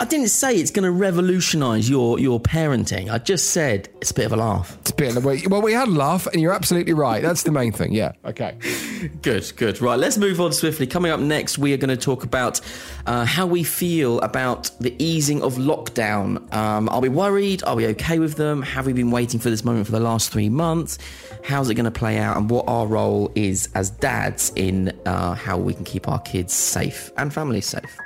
[0.00, 3.10] I didn't say it's going to revolutionise your your parenting.
[3.10, 4.76] I just said it's a bit of a laugh.
[4.80, 5.42] It's a bit of way.
[5.48, 7.20] Well, we had a laugh, and you're absolutely right.
[7.20, 7.92] That's the main thing.
[7.92, 8.12] Yeah.
[8.24, 8.56] Okay.
[9.22, 9.80] Good, good.
[9.80, 10.84] Right, let's move on swiftly.
[10.84, 12.60] Coming up next, we are going to talk about
[13.06, 16.52] uh, how we feel about the easing of lockdown.
[16.52, 17.62] Um, are we worried?
[17.62, 18.60] Are we okay with them?
[18.62, 20.98] Have we been waiting for this moment for the last three months?
[21.44, 22.36] How's it going to play out?
[22.36, 26.52] And what our role is as dads in uh, how we can keep our kids
[26.52, 27.96] safe and families safe.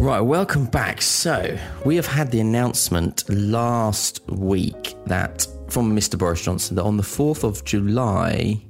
[0.00, 1.02] Right, welcome back.
[1.02, 6.16] So, we have had the announcement last week that from Mr.
[6.18, 8.60] Boris Johnson that on the 4th of July,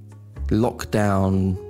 [0.48, 1.67] lockdown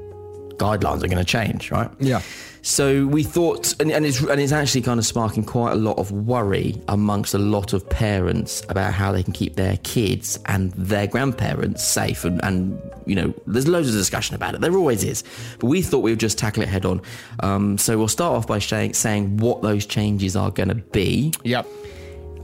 [0.58, 1.90] guidelines are going to change, right?
[1.98, 2.22] Yeah.
[2.62, 5.96] So we thought, and, and, it's, and it's actually kind of sparking quite a lot
[5.96, 10.72] of worry amongst a lot of parents about how they can keep their kids and
[10.72, 12.24] their grandparents safe.
[12.24, 14.60] And, and you know, there's loads of discussion about it.
[14.60, 15.24] There always is.
[15.60, 17.00] But we thought we would just tackle it head on.
[17.40, 21.32] Um, so we'll start off by saying, saying what those changes are going to be.
[21.44, 21.66] Yep.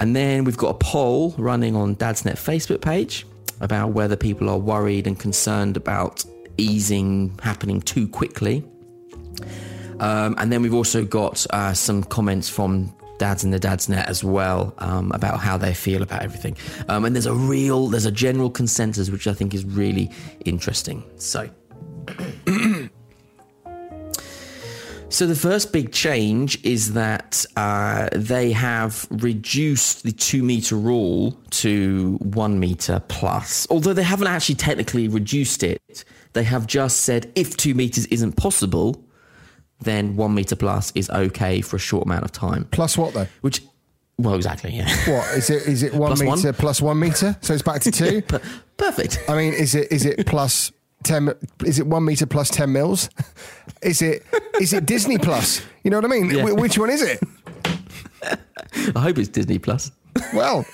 [0.01, 3.27] And then we've got a poll running on Dadsnet Facebook page
[3.61, 6.25] about whether people are worried and concerned about
[6.57, 8.65] easing happening too quickly.
[10.01, 14.25] Um, and then we've also got uh, some comments from dads in the Dadsnet as
[14.25, 16.57] well um, about how they feel about everything.
[16.89, 20.11] Um, and there's a real, there's a general consensus which I think is really
[20.45, 21.05] interesting.
[21.17, 21.49] So.
[25.15, 31.39] So the first big change is that uh, they have reduced the two meter rule
[31.51, 33.65] to one meter plus.
[33.71, 36.05] Although they haven't actually technically reduced it,
[36.35, 39.03] they have just said if two meters isn't possible,
[39.81, 42.67] then one meter plus is okay for a short amount of time.
[42.71, 43.27] Plus what though?
[43.41, 43.63] Which,
[44.19, 44.89] well, exactly, yeah.
[45.11, 45.63] What is it?
[45.67, 46.39] Is it one Plus one?
[46.39, 47.37] meter plus one meter?
[47.41, 48.23] So it's back to two.
[48.23, 48.41] Per-
[48.77, 49.19] Perfect.
[49.29, 50.71] I mean, is it is it plus
[51.03, 51.33] ten?
[51.65, 53.09] Is it one meter plus ten mils?
[53.83, 54.25] Is it
[54.61, 55.61] is it Disney plus?
[55.83, 56.31] You know what I mean?
[56.31, 56.45] Yeah.
[56.53, 57.21] Which one is it?
[58.97, 59.91] I hope it's Disney Plus.
[60.33, 60.65] Well,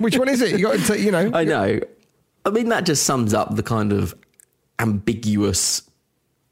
[0.00, 0.58] which one is it?
[0.60, 1.30] You got to, you know.
[1.32, 1.80] I know.
[2.44, 4.14] I mean, that just sums up the kind of
[4.78, 5.82] ambiguous,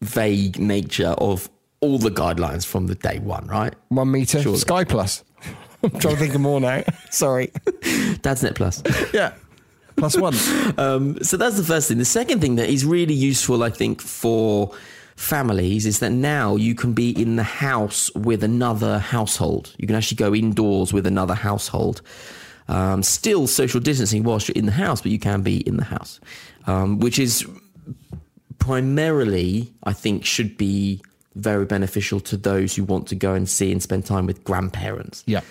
[0.00, 1.48] vague nature of
[1.80, 3.74] all the guidelines from the day one, right?
[3.88, 4.42] One meter.
[4.42, 4.58] Surely.
[4.58, 5.24] Sky Plus.
[5.82, 6.82] I'm trying to think of more now.
[7.10, 7.48] Sorry.
[8.22, 8.82] Dadsnet Plus.
[9.12, 9.34] Yeah.
[9.96, 10.34] Plus one.
[10.78, 11.98] Um, so that's the first thing.
[11.98, 14.74] The second thing that is really useful, I think, for
[15.16, 19.74] families is that now you can be in the house with another household.
[19.78, 22.02] You can actually go indoors with another household.
[22.68, 25.84] Um, still social distancing whilst you're in the house, but you can be in the
[25.84, 26.20] house,
[26.66, 27.46] um, which is
[28.58, 31.02] primarily, I think, should be
[31.34, 35.22] very beneficial to those who want to go and see and spend time with grandparents.
[35.26, 35.42] Yeah.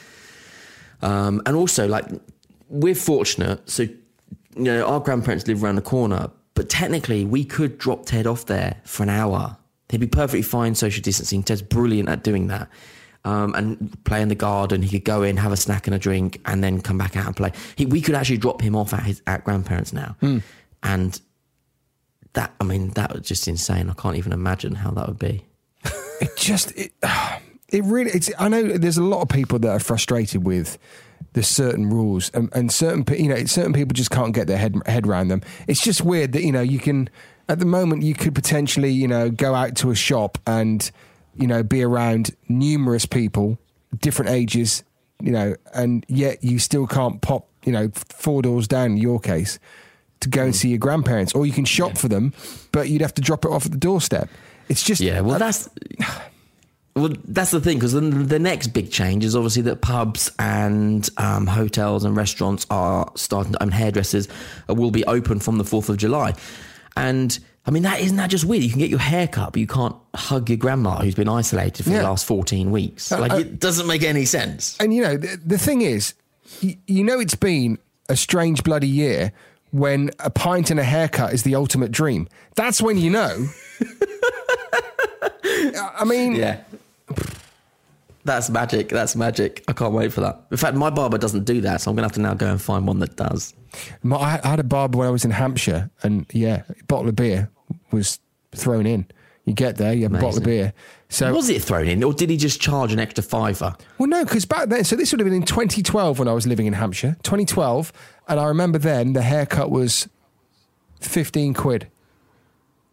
[1.01, 2.05] Um, and also, like,
[2.69, 3.69] we're fortunate.
[3.69, 3.93] So, you
[4.55, 8.81] know, our grandparents live around the corner, but technically, we could drop Ted off there
[8.83, 9.57] for an hour.
[9.89, 11.43] He'd be perfectly fine social distancing.
[11.43, 12.67] Ted's brilliant at doing that.
[13.23, 14.83] Um, and play in the garden.
[14.83, 17.25] He could go in, have a snack and a drink, and then come back out
[17.25, 17.51] and play.
[17.75, 20.15] He, we could actually drop him off at his at grandparents now,
[20.83, 21.19] and
[22.35, 23.89] that I mean that was just insane.
[23.89, 25.45] I can't even imagine how that would be.
[26.21, 26.93] It just it,
[27.69, 30.77] it really it's I know there's a lot of people that are frustrated with
[31.33, 34.75] the certain rules and, and certain you know certain people just can't get their head
[34.85, 35.41] head around them.
[35.67, 37.09] It's just weird that you know you can
[37.49, 40.89] at the moment you could potentially you know go out to a shop and
[41.35, 43.57] you know be around numerous people
[43.99, 44.83] different ages
[45.21, 49.19] you know and yet you still can't pop you know four doors down in your
[49.19, 49.59] case
[50.25, 52.33] to go and see your grandparents or you can shop for them
[52.71, 54.27] but you'd have to drop it off at the doorstep.
[54.67, 55.69] It's just Yeah, well, that's
[56.95, 61.09] well, that's the thing because then the next big change is obviously that pubs and
[61.17, 63.51] um, hotels and restaurants are starting.
[63.53, 64.29] To, and hairdressers
[64.69, 66.33] will be open from the fourth of July,
[66.95, 68.63] and I mean that isn't that just weird?
[68.63, 71.83] You can get your hair cut, but you can't hug your grandma who's been isolated
[71.83, 71.97] for Yeah.
[71.97, 73.11] the last fourteen weeks.
[73.11, 74.77] Like uh, it doesn't make any sense.
[74.79, 76.13] And you know, the, the thing is,
[76.61, 79.33] you, you know, it's been a strange bloody year
[79.75, 82.29] when a pint and a haircut is the ultimate dream.
[82.55, 83.47] That's when you know.
[85.97, 86.61] I mean, Yeah.
[88.23, 88.89] That's magic.
[88.89, 89.63] That's magic.
[89.67, 90.41] I can't wait for that.
[90.49, 92.47] In fact, my barber doesn't do that, so I'm going to have to now go
[92.49, 93.53] and find one that does.
[94.01, 97.07] my, I I had a barber when I was in Hampshire, and yeah, a bottle
[97.09, 97.51] of beer
[97.91, 98.19] was
[98.55, 99.05] thrown in.
[99.45, 100.73] You get there, you have a bottle of beer.
[101.09, 103.75] So, Was it thrown in, or did he just charge an extra fiver?
[103.99, 106.47] well, no, because back then, so this would have been in 2012 when I was
[106.47, 107.93] living in Hampshire, 2012,
[108.27, 110.09] and I remember then the haircut was
[111.01, 111.87] 15 quid.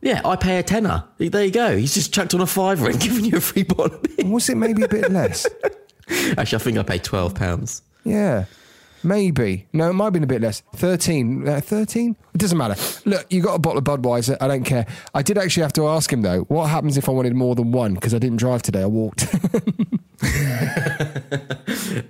[0.02, 1.04] Yeah, I pay a tenner.
[1.18, 1.76] There you go.
[1.76, 4.26] He's just chucked on a fiver and given you a free bottle of beer.
[4.26, 5.46] Was it maybe a bit less?
[6.36, 7.82] Actually, I think I paid twelve pounds.
[8.04, 8.44] Yeah,
[9.04, 9.66] maybe.
[9.72, 10.62] No, it might have been a bit less.
[10.76, 11.48] 13.
[11.48, 12.16] Uh, 13?
[12.34, 12.76] It doesn't matter.
[13.08, 14.36] Look, you got a bottle of Budweiser.
[14.40, 14.86] I don't care.
[15.14, 17.72] I did actually have to ask him, though, what happens if I wanted more than
[17.72, 17.94] one?
[17.94, 18.82] Because I didn't drive today.
[18.82, 19.26] I walked.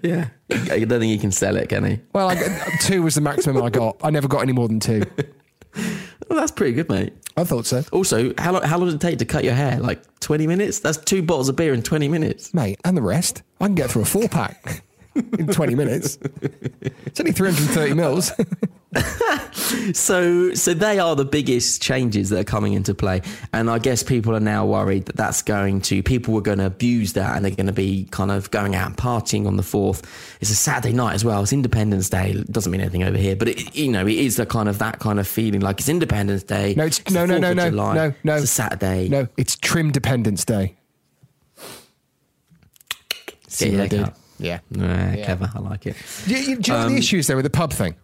[0.02, 2.00] Yeah, I don't think he can sell it, can he?
[2.12, 3.96] well, I got, two was the maximum I got.
[4.02, 5.02] I never got any more than two.
[6.28, 7.12] Well, that's pretty good, mate.
[7.36, 7.82] I thought so.
[7.92, 9.78] Also, how long, how long does it take to cut your hair?
[9.80, 10.80] Like twenty minutes?
[10.80, 12.54] That's two bottles of beer in twenty minutes.
[12.54, 13.42] Mate, and the rest.
[13.60, 14.82] I can get through a four pack
[15.14, 16.18] in 20 minutes.
[17.06, 18.32] It's only 330 mils.
[19.94, 23.22] So, so they are the biggest changes that are coming into play,
[23.52, 26.66] and I guess people are now worried that that's going to people were going to
[26.66, 29.62] abuse that, and they're going to be kind of going out and partying on the
[29.62, 30.02] fourth.
[30.40, 31.42] It's a Saturday night as well.
[31.42, 32.32] It's Independence Day.
[32.32, 34.78] It doesn't mean anything over here, but it, you know, it is a kind of
[34.78, 36.74] that kind of feeling like it's Independence Day.
[36.76, 38.34] No, it's, the no, no, no, no, July, no, no.
[38.34, 39.08] It's a Saturday.
[39.08, 40.76] No, it's Trim Dependence Day.
[43.58, 44.78] Your what I hair did?
[44.78, 44.88] cut.
[44.88, 45.16] Yeah.
[45.18, 45.50] Nah, clever.
[45.54, 45.96] I like it.
[46.26, 47.94] Do you, do you know Um, the issues there with the pub thing?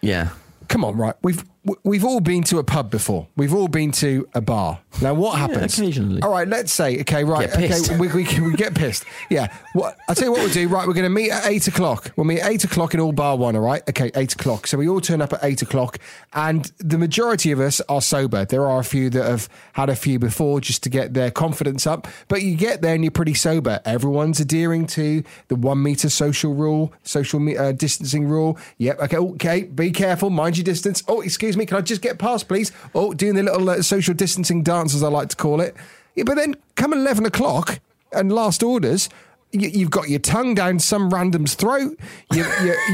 [0.00, 0.30] Yeah.
[0.68, 1.14] Come on, right?
[1.22, 1.44] We've
[1.84, 3.28] we've all been to a pub before.
[3.36, 4.80] We've all been to a bar.
[5.00, 5.78] Now, what happens?
[5.78, 6.20] occasionally.
[6.22, 9.04] All right, let's say, okay, right, okay, we, we, we get pissed.
[9.30, 9.46] Yeah.
[9.72, 10.68] What I'll tell you what we'll do.
[10.68, 12.12] Right, we're going to meet at eight o'clock.
[12.16, 13.56] We'll meet at eight o'clock in All Bar One.
[13.56, 14.66] All right, okay, eight o'clock.
[14.66, 15.98] So we all turn up at eight o'clock,
[16.34, 18.44] and the majority of us are sober.
[18.44, 21.86] There are a few that have had a few before just to get their confidence
[21.86, 23.80] up, but you get there and you're pretty sober.
[23.84, 28.58] Everyone's adhering to the one meter social rule, social me- uh, distancing rule.
[28.78, 29.00] Yep.
[29.00, 29.16] Okay.
[29.16, 29.62] Okay.
[29.62, 30.28] Be careful.
[30.30, 31.02] Mind your distance.
[31.08, 31.66] Oh, excuse me.
[31.66, 32.72] Can I just get past, please?
[32.94, 35.74] Oh, doing the little uh, social distancing dance, as I like to call it.
[36.14, 37.80] Yeah, but then come 11 o'clock
[38.12, 39.08] and last orders,
[39.50, 41.98] you, you've got your tongue down some random's throat.
[42.32, 42.44] You,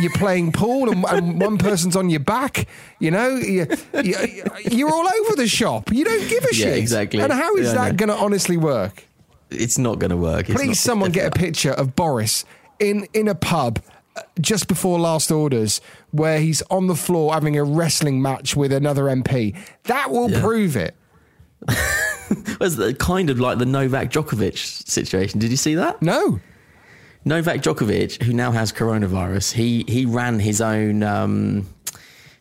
[0.00, 2.66] you're playing pool and, and one person's on your back.
[3.00, 3.66] You know, you,
[4.70, 5.92] you're all over the shop.
[5.92, 6.78] You don't give a Yeah, shit.
[6.78, 7.20] exactly.
[7.20, 9.04] And how is Yeah, that going to honestly work?
[9.50, 10.46] It's not going to work.
[10.46, 12.44] Please, not- someone get a picture of Boris
[12.78, 13.80] in in a pub
[14.16, 18.72] uh, just before last orders, where he's on the floor having a wrestling match with
[18.72, 19.56] another MP.
[19.84, 20.94] That will prove it.
[22.30, 25.40] It was kind of like the Novak Djokovic situation.
[25.40, 26.02] Did you see that?
[26.02, 26.40] No,
[27.24, 31.66] Novak Djokovic, who now has coronavirus, he he ran his own um,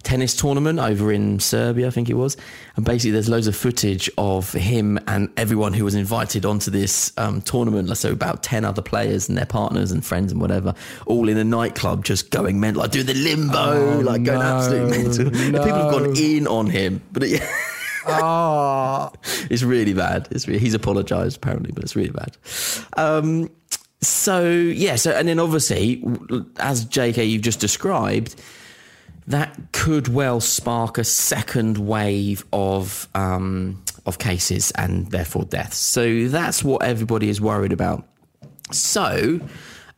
[0.08, 2.38] tennis tournament over in Serbia, I think it was,
[2.78, 7.12] and basically there's loads of footage of him and everyone who was invited onto this
[7.18, 7.96] um, tournament.
[7.98, 10.74] So about ten other players and their partners and friends and whatever,
[11.08, 14.46] all in a nightclub, just going mental, like doing the limbo, Oh, like going no,
[14.46, 15.28] absolutely mental.
[15.28, 17.42] And People have gone in on him, but it,
[18.10, 19.12] Ah,
[19.50, 20.30] it's really bad.
[20.32, 22.38] It's re he's apologised apparently, but it's really bad.
[22.96, 23.50] Um,
[24.00, 26.02] so yeah, so and then obviously,
[26.60, 28.42] as JK you've just described,
[29.28, 35.78] that could well spark a second wave of um, of cases and therefore deaths.
[35.78, 38.08] So that's what everybody is worried about.
[38.72, 39.40] So.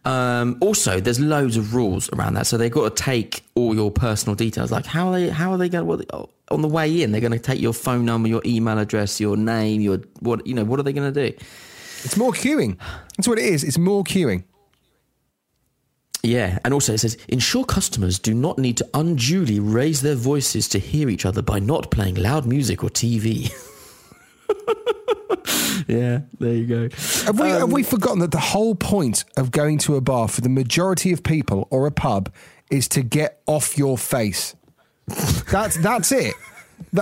[0.06, 3.92] Um, also, there's loads of rules around that, so they've got to take all your
[3.92, 4.72] personal details.
[4.72, 5.30] Like how are they?
[5.30, 5.86] How are they going?
[5.86, 9.20] What, on the way in, they're going to take your phone number, your email address,
[9.20, 10.48] your name, your what?
[10.48, 11.38] You know, what are they going to do?
[12.04, 12.78] it's more queuing.
[13.18, 13.64] That's what it is.
[13.64, 14.44] It's more queuing.
[16.24, 20.68] Yeah, and also it says ensure customers do not need to unduly raise their voices
[20.70, 23.50] to hear each other by not playing loud music or TV.
[25.88, 26.90] yeah, there you go.
[27.26, 30.28] Have we, Um, have we forgotten that the whole point of going to a bar
[30.28, 32.32] for the majority of people or a pub
[32.70, 34.56] is to get off your face?
[35.52, 36.36] That's that's it.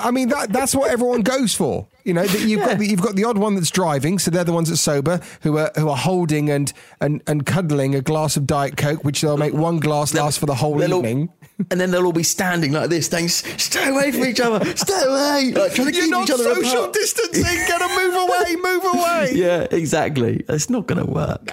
[0.02, 1.88] I mean, that, that's what everyone goes for.
[2.08, 4.46] You know, that you've got the, you've got the odd one that's driving, so they're
[4.46, 8.38] the ones that's sober who are who are holding and and, and cuddling a glass
[8.38, 11.30] of diet coke, which they'll make one glass last for the whole They'll all- evening.
[11.72, 15.04] and then they'll all be standing like this, saying, "Stay away from each other, stay
[15.06, 16.94] away!" Like trying to You're keep not each other social apart.
[16.94, 17.44] distancing.
[17.68, 19.32] Gotta move away, move away.
[19.34, 20.46] Yeah, exactly.
[20.48, 21.52] It's not going to work.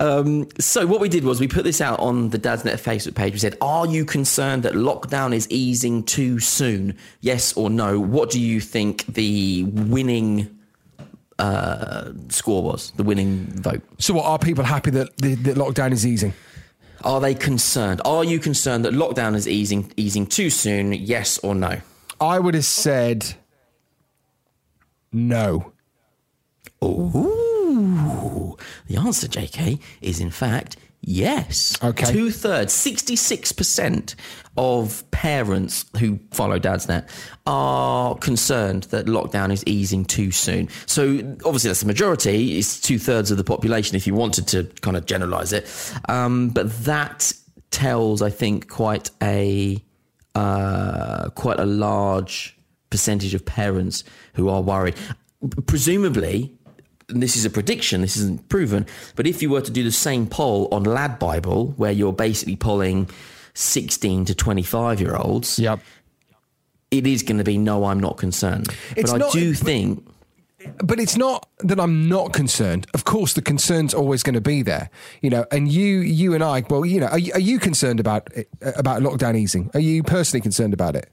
[0.00, 3.32] Um, so what we did was we put this out on the Dadsnet Facebook page.
[3.34, 6.96] We said, "Are you concerned that lockdown is easing too soon?
[7.20, 8.00] Yes or no?
[8.00, 10.58] What do you think the winning
[11.38, 12.90] uh, score was?
[12.92, 13.82] The winning vote?
[13.98, 16.32] So, what are people happy that the, lockdown is easing?
[17.02, 18.00] Are they concerned?
[18.04, 20.92] Are you concerned that lockdown is easing easing too soon?
[20.92, 21.80] Yes or no?
[22.20, 23.34] I would have said
[25.12, 25.72] no.
[26.82, 28.56] Ooh.
[28.86, 31.76] The answer, JK, is in fact yes.
[31.82, 32.10] Okay.
[32.10, 34.14] Two thirds, 66%
[34.56, 37.08] of parents who follow Dadsnet
[37.46, 40.68] are concerned that lockdown is easing too soon.
[40.86, 42.58] So obviously that's the majority.
[42.58, 45.68] It's two thirds of the population if you wanted to kind of generalize it.
[46.08, 47.32] Um, but that
[47.70, 49.82] tells, I think, quite a
[50.34, 52.56] uh, quite a large
[52.90, 54.94] percentage of parents who are worried.
[55.66, 56.56] Presumably,
[57.08, 58.86] this is a prediction, this isn't proven,
[59.16, 62.56] but if you were to do the same poll on Lad Bible, where you're basically
[62.56, 63.08] polling
[63.54, 65.80] 16 to 25 year olds, Yep.
[66.90, 68.68] it is going to be no, I'm not concerned.
[68.96, 70.06] It's but I not- do but- think.
[70.82, 72.86] But it's not that I'm not concerned.
[72.94, 74.88] Of course, the concern's always going to be there,
[75.20, 75.44] you know.
[75.52, 78.44] And you, you and I, well, you know, are, you- are you concerned about eh,
[78.74, 79.70] about lockdown easing?
[79.74, 81.10] Are you personally concerned about it?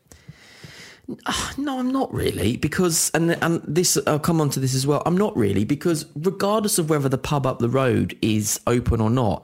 [1.26, 4.86] Ah, no, I'm not really because, and and this I'll come on to this as
[4.88, 5.02] well.
[5.06, 9.10] I'm not really because regardless of whether the pub up the road is open or
[9.10, 9.44] not,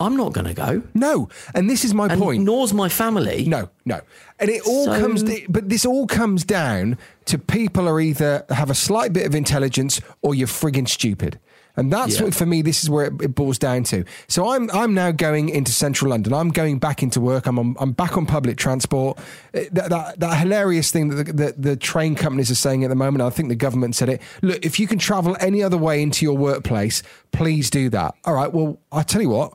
[0.00, 0.82] I'm not going to go.
[0.94, 1.28] No.
[1.54, 2.44] And this is my And point.
[2.44, 3.44] Nor's my family.
[3.46, 4.00] No, no.
[4.38, 8.70] And it all So- comes, but this all comes down to people are either have
[8.70, 11.40] a slight bit of intelligence or you're frigging stupid.
[11.78, 12.24] And that's Yeah.
[12.24, 14.04] what, for me, this is where it, it boils down to.
[14.26, 16.34] So I'm, I'm now going into central London.
[16.34, 17.46] I'm going back into work.
[17.46, 19.16] I'm, on, I'm back on public transport.
[19.54, 22.90] Uh, That, that, that hilarious thing that the, the, the train companies are saying at
[22.90, 24.20] the moment, I think the government said it.
[24.42, 28.14] Look, if you can travel any other way into your workplace, please do that.
[28.24, 28.52] All right.
[28.52, 29.54] Well, I tell you what,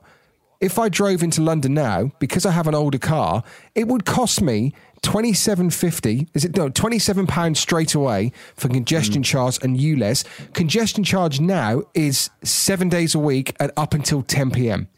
[0.60, 4.40] if I drove into London now, because I have an older car, it would cost
[4.40, 4.72] me
[5.04, 6.26] twenty seven fifty.
[6.34, 9.26] Is it no twenty seven pounds straight away for congestion Mm.
[9.26, 10.24] charge and ULEZ?
[10.54, 14.88] Congestion charge now is seven days a week and up until ten PM.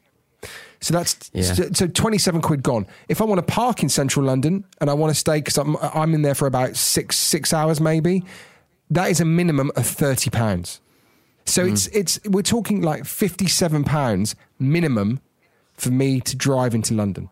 [0.81, 1.42] So that's Yeah.
[1.55, 2.87] so, so twenty seven quid gone.
[3.09, 5.77] If I want to park in central London and I want to stay because I'm
[5.83, 8.23] I'm in there for about six six hours maybe,
[8.90, 10.81] that is a minimum of thirty pounds.
[11.45, 11.73] So Mm.
[11.73, 15.21] it's it's we're talking like fifty seven pounds minimum
[15.75, 17.29] for me to drive into London.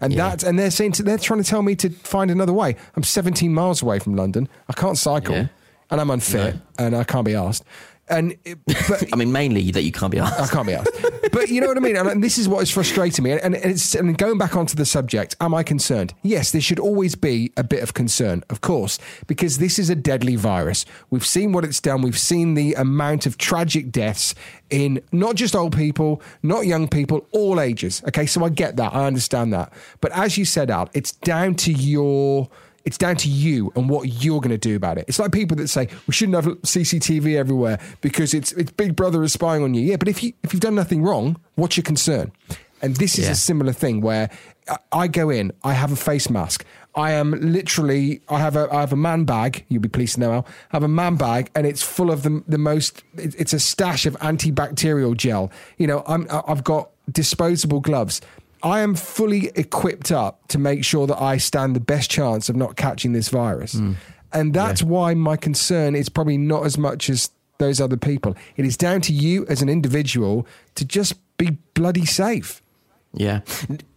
[0.00, 0.30] And Yeah.
[0.30, 2.76] that and they're saying to, they're trying to tell me to find another way.
[2.96, 4.48] I'm 17 miles away from London.
[4.68, 5.46] I can't cycle Yeah.
[5.90, 7.64] and I'm unfit and I can't be asked.
[8.10, 10.40] And it, but I mean, mainly that you can't be asked.
[10.40, 10.90] I can't be asked.
[11.32, 11.96] But you know what I mean?
[11.96, 13.32] And, and this is what is frustrating me.
[13.32, 16.14] And, and it's and going back onto the subject, am I concerned?
[16.22, 19.94] Yes, there should always be a bit of concern, of course, because this is a
[19.94, 20.84] deadly virus.
[21.10, 22.02] We've seen what it's done.
[22.02, 24.34] We've seen the amount of tragic deaths
[24.70, 28.02] in not just old people, not young people, all ages.
[28.08, 28.94] Okay, so I get that.
[28.94, 29.72] I understand that.
[30.00, 32.48] But as you said, Al, it's down to your
[32.84, 35.04] It's down to you and what you're going to do about it.
[35.08, 39.22] It's like people that say we shouldn't have CCTV everywhere because it's it's Big Brother
[39.22, 39.82] is spying on you.
[39.82, 42.32] Yeah, but if you if you've done nothing wrong, what's your concern?
[42.82, 43.32] And this is Yeah.
[43.32, 44.30] a similar thing where
[44.92, 46.64] I- go in, I have a face mask.
[46.94, 49.64] I am literally, I have a, I have a man bag.
[49.68, 50.46] You'll be pleased to know, Al.
[50.72, 53.02] I have a man bag, and it's full of the the most.
[53.16, 55.52] It's a stash of antibacterial gel.
[55.78, 58.20] You know, I'm I've got disposable gloves.
[58.62, 62.56] I am fully equipped up to make sure that I stand the best chance of
[62.56, 63.96] not catching this virus, mm.
[64.32, 68.36] and that's why my concern is probably not as much as those other people.
[68.56, 72.60] It is down to you as an individual to just be bloody safe.
[73.12, 73.40] Yeah.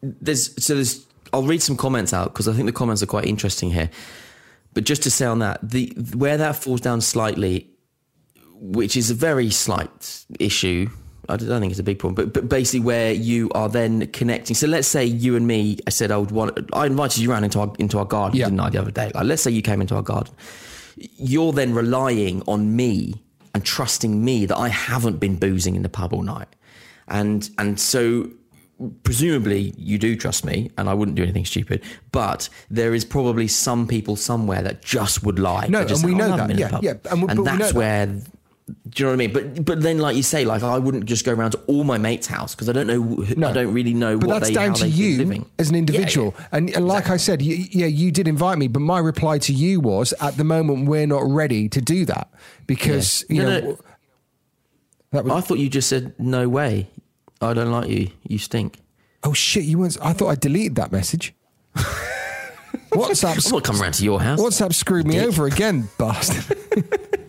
[0.02, 3.26] There's so there's I'll read some comments out because I think the comments are quite
[3.26, 3.90] interesting here.
[4.74, 7.70] But just to say on that, the where that falls down slightly,
[8.54, 10.90] which is a very slight issue.
[11.30, 14.56] I don't think it's a big problem, but, but basically where you are then connecting.
[14.56, 17.46] So let's say you and me, I said I would want, I invited you around
[17.46, 18.46] into our into our garden, Yeah.
[18.46, 19.12] didn't I, the other day?
[19.16, 20.34] Like, let's say you came into our garden.
[21.18, 23.24] You're then relying on me
[23.56, 26.48] and trusting me that I haven't been boozing in the pub all night,
[27.08, 28.30] and and so
[29.04, 33.48] presumably you do trust me and I wouldn't do anything stupid, but there is probably
[33.48, 35.68] some people somewhere that just would lie.
[35.68, 36.60] No, and we say, "Oh, know haven't that.
[36.60, 37.76] Yeah, yeah, and we- and we that's that.
[38.66, 39.34] Do you know what I mean?
[39.34, 41.98] But but then, like you say, like I wouldn't just go around to all my
[41.98, 43.26] mates' house because I don't know.
[43.36, 43.50] No.
[43.50, 46.34] I don't really know But what that's they down to you as an individual.
[46.40, 46.48] yeah.
[46.54, 49.54] And, and like I said, you, yeah, you did invite me, but my reply to
[49.54, 52.30] you was, at the moment, we're not ready to do that
[52.66, 53.36] because Yeah.
[53.36, 53.78] you No, know no.
[55.12, 55.34] that was.
[55.34, 56.90] I thought you just said no way.
[57.42, 58.12] I don't like you.
[58.26, 58.80] You stink.
[59.26, 59.64] oh shit!
[59.66, 59.98] You weren't.
[60.02, 61.34] I thought I deleted that message.
[61.76, 61.84] I'm
[63.00, 63.52] WhatsApp.
[63.52, 64.40] not coming around to your house.
[64.40, 65.28] WhatsApp screwed me Dick.
[65.28, 66.58] over again, bastard.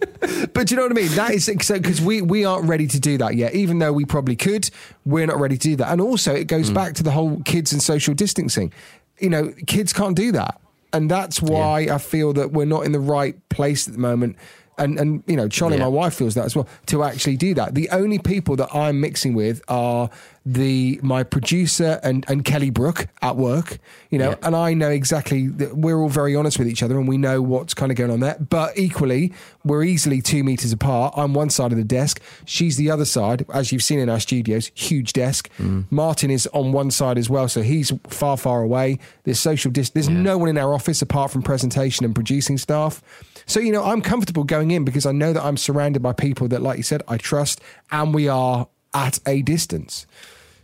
[0.53, 1.11] but do you know what I mean?
[1.15, 3.55] That is because we we aren't ready to do that yet.
[3.55, 4.71] Even though we probably could,
[5.05, 5.91] we're not ready to do that.
[5.91, 6.75] And also, it goes hmm.
[6.75, 8.73] back to the whole kids and social distancing.
[9.19, 10.61] You know, kids can't do that,
[10.93, 14.37] and that's why I feel that we're not in the right place at the moment.
[14.79, 15.85] And and you know, Charlie, Yeah.
[15.85, 16.67] my wife, feels that as well.
[16.87, 20.11] To actually do that, the only people that I'm mixing with are
[20.47, 23.79] the my producer and and Kelly Brook at work.
[24.11, 24.37] You know, Yeah.
[24.47, 27.41] and I know exactly that we're all very honest with each other and we know
[27.41, 28.37] what's kind of going on there.
[28.51, 29.33] But equally,
[29.65, 31.15] we're easily two meters apart.
[31.17, 34.21] I'm one side of the desk, she's the other side, as you've seen in our
[34.21, 35.49] studios, huge desk.
[35.59, 35.85] Mm.
[35.91, 38.99] Martin is on one side as well, so he's far, far away.
[39.23, 39.91] There's social dis.
[39.91, 43.03] There's no one in our office apart from presentation and producing staff.
[43.47, 46.49] So you know, I'm comfortable going in because I know that I'm surrounded by people
[46.49, 50.07] that, like you said, I trust, and we are at a distance.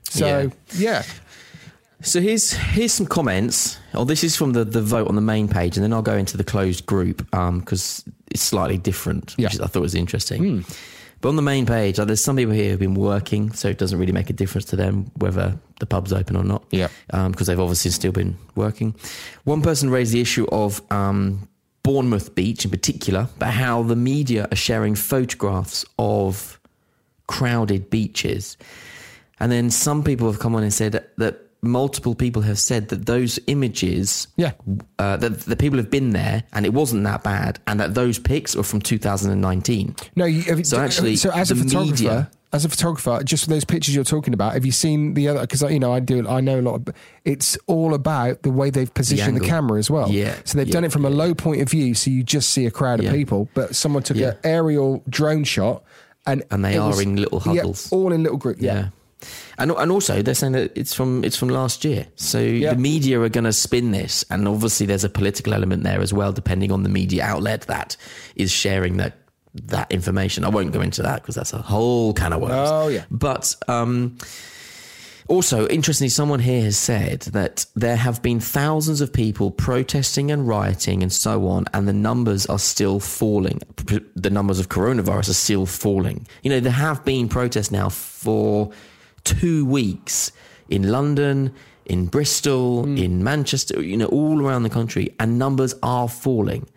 [0.04, 1.02] So yeah.
[2.02, 3.78] So here's here's some comments.
[3.92, 6.16] Oh, this is from the, the vote on the main page, and then I'll go
[6.16, 9.64] into the closed group um, because it's slightly different, which Yeah.
[9.64, 10.42] I thought was interesting.
[10.42, 10.72] Hmm.
[11.20, 13.76] But on the main page, like, there's some people here who've been working, so it
[13.76, 16.64] doesn't really make a difference to them whether the pub's open or not.
[16.70, 16.88] Yeah.
[17.12, 18.94] Um, because they've obviously still been working.
[19.44, 21.46] One person raised the issue of um,
[21.90, 26.60] Bournemouth Beach in particular, but how the media are sharing photographs of
[27.26, 28.56] crowded beaches.
[29.40, 33.06] And then some people have come on and said that, multiple people have said that
[33.06, 34.52] those images, Yeah.
[34.98, 38.18] uh, that the people have been there and it wasn't that bad, and that those
[38.18, 39.94] pics are from 2019.
[40.16, 43.50] No, you, have, So actually, so as a photographer, media- as a photographer, just for
[43.50, 45.42] those pictures you're talking about, have you seen the other?
[45.42, 46.74] Because you know, I do, I know a lot.
[46.88, 46.94] Of,
[47.24, 49.48] it's all about the way they've positioned the, angle.
[49.48, 50.10] camera as well.
[50.10, 52.50] Yeah, So they've yeah, done it from a low point of view, so you just
[52.50, 53.10] see a crowd Yeah.
[53.10, 53.48] of people.
[53.54, 54.30] But someone took Yeah.
[54.30, 55.84] an aerial drone shot,
[56.26, 57.88] and And they are in little yeah, huddles.
[57.92, 58.60] all in little groups.
[58.62, 58.88] Yeah.
[59.58, 62.06] And, and also they're saying that it's from it's from last year.
[62.16, 62.74] So Yeah.
[62.74, 66.12] the media are going to spin this, and obviously there's a political element there as
[66.12, 67.96] well, depending on the media outlet that
[68.36, 69.16] is sharing that
[69.66, 70.44] that information.
[70.44, 72.70] I won't go into that because that's a whole can of worms.
[72.70, 73.04] Oh, yeah.
[73.10, 74.16] But um,
[75.26, 80.46] also, interestingly, someone here has said that there have been thousands of people protesting and
[80.48, 83.60] rioting and so on, and the numbers are still falling.
[84.16, 86.26] The numbers of coronavirus are still falling.
[86.42, 88.70] You know, there have been protests now for
[89.24, 90.32] two weeks
[90.68, 91.52] in London,
[91.86, 92.96] in Bristol, hmm.
[92.96, 96.68] in Manchester, you know, all around the country, and numbers are falling.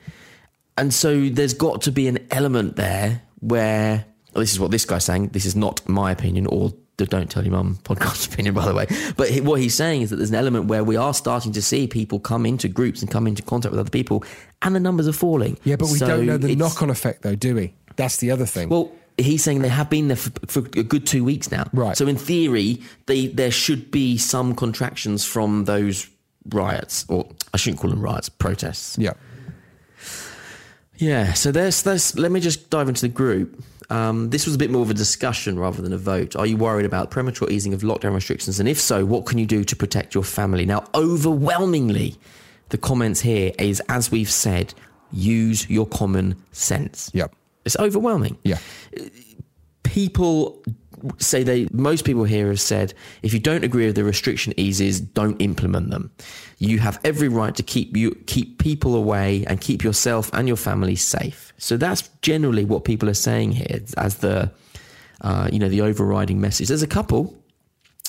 [0.77, 4.85] And so there's got to be an element there where well, this is what this
[4.85, 5.29] guy's saying.
[5.29, 8.73] This is not my opinion or the Don't Tell Your Mum podcast opinion, by the
[8.73, 8.87] way.
[9.15, 11.61] But he, what he's saying is that there's an element where we are starting to
[11.61, 14.23] see people come into groups and come into contact with other people,
[14.61, 15.57] and the numbers are falling.
[15.63, 17.73] Yeah, but we So don't know the knock-on effect, though, do we?
[17.95, 18.69] That's the other thing.
[18.69, 21.70] Well, he's saying they have been there for, for a good two weeks now.
[21.74, 21.95] Right.
[21.97, 26.09] So in theory, they there should be some contractions from those
[26.49, 28.97] riots, or I shouldn't call them riots, protests.
[28.97, 29.14] yeah.
[30.97, 33.61] Yeah, so there's, there's let me just dive into the group.
[33.89, 36.36] Um, this was a bit more of a discussion rather than a vote.
[36.36, 38.59] Are you worried about premature easing of lockdown restrictions?
[38.59, 40.66] And if so, what can you do to protect your family?
[40.66, 42.16] Now, overwhelmingly,
[42.70, 44.74] the comments here is, as we've said,
[45.11, 47.11] use your common sense.
[47.14, 47.36] Yep.
[47.66, 48.38] It's overwhelming.
[48.43, 48.57] Yeah.
[49.84, 50.64] People
[51.18, 52.93] say they, most people here have said,
[53.24, 56.11] if you don't agree with the restriction eases, don't implement them.
[56.59, 60.57] You have every right to keep you, keep people away and keep yourself and your
[60.57, 61.53] family safe.
[61.57, 64.51] So that's generally what people are saying here as the,
[65.22, 66.70] uh, you know, the overriding message.
[66.70, 67.38] There's a couple.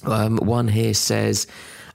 [0.04, 1.46] Um, one here says,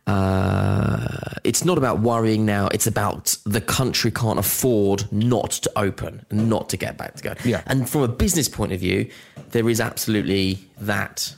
[0.08, 1.08] uh,
[1.44, 2.68] it's not about worrying now.
[2.74, 7.34] It's about the country can't afford not to open, not to get back to go.
[7.46, 7.62] Yeah.
[7.68, 9.10] And from a business point of view,
[9.52, 11.36] there is absolutely that.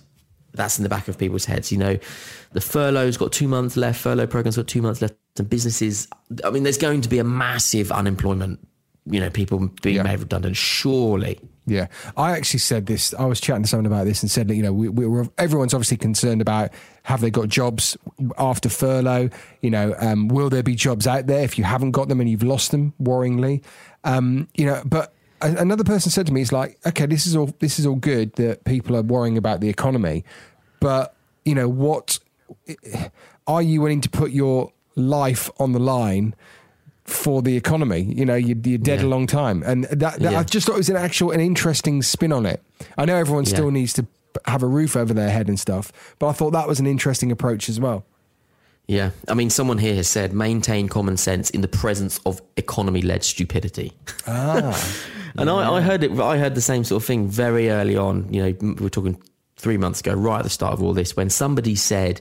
[0.53, 1.72] That's in the back of people's heads.
[1.72, 1.97] You know,
[2.51, 4.01] the furlough's got two months left.
[4.01, 5.16] Furlough program's got two months left.
[5.39, 6.09] And businesses,
[6.43, 8.59] I mean, there's going to be a massive unemployment.
[9.05, 10.03] You know, people being Yeah.
[10.03, 10.57] made redundant.
[10.57, 11.39] Surely.
[11.72, 13.14] Yeah, I actually said this.
[13.14, 15.30] I was chatting to someone about this and said that you know we, we were
[15.38, 16.72] everyone's obviously concerned about
[17.04, 17.96] have they got jobs
[18.38, 19.30] after furlough?
[19.62, 22.30] You know, um, will there be jobs out there if you haven't got them and
[22.30, 22.94] you've lost them?
[23.02, 23.64] Worryingly,
[24.04, 24.82] um, you know.
[24.86, 27.96] But another person said to me, "It's like okay, this is all this is all
[27.96, 30.26] good that people are worrying about the economy,
[30.82, 31.16] but
[31.46, 32.20] you know what?
[33.48, 36.36] Are you willing to put your life on the line?"
[37.12, 38.01] For the economy.
[38.01, 39.05] You know, you're, you're dead Yeah.
[39.05, 40.39] a long time, and that, that Yeah.
[40.39, 42.62] I just thought it was an actual, an interesting spin on it.
[42.97, 43.49] I know everyone Yeah.
[43.53, 44.05] still needs to
[44.45, 47.32] have a roof over their head and stuff, but I thought that was an interesting
[47.32, 48.05] approach as well.
[48.88, 49.12] Yeah.
[49.28, 53.24] I mean, someone here has said maintain common sense in the presence of economy led
[53.24, 53.93] stupidity.
[54.28, 54.78] Ah,
[55.38, 56.12] And I, I heard it.
[56.20, 58.28] I heard the same sort of thing very early on.
[58.34, 59.18] You know, we're talking
[59.55, 62.20] three months ago, right at the start of all this, when somebody said,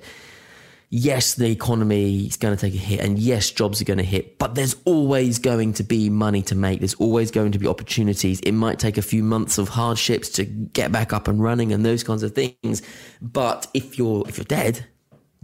[0.91, 4.05] "Yes, the economy is going to take a hit, and yes, jobs are going to
[4.05, 6.81] hit, but there's always going to be money to make.
[6.81, 8.41] There's always going to be opportunities.
[8.41, 11.85] It might take a few months of hardships to get back up and running, and
[11.87, 12.83] those kinds of things.
[13.23, 14.85] But if you're if you're dead,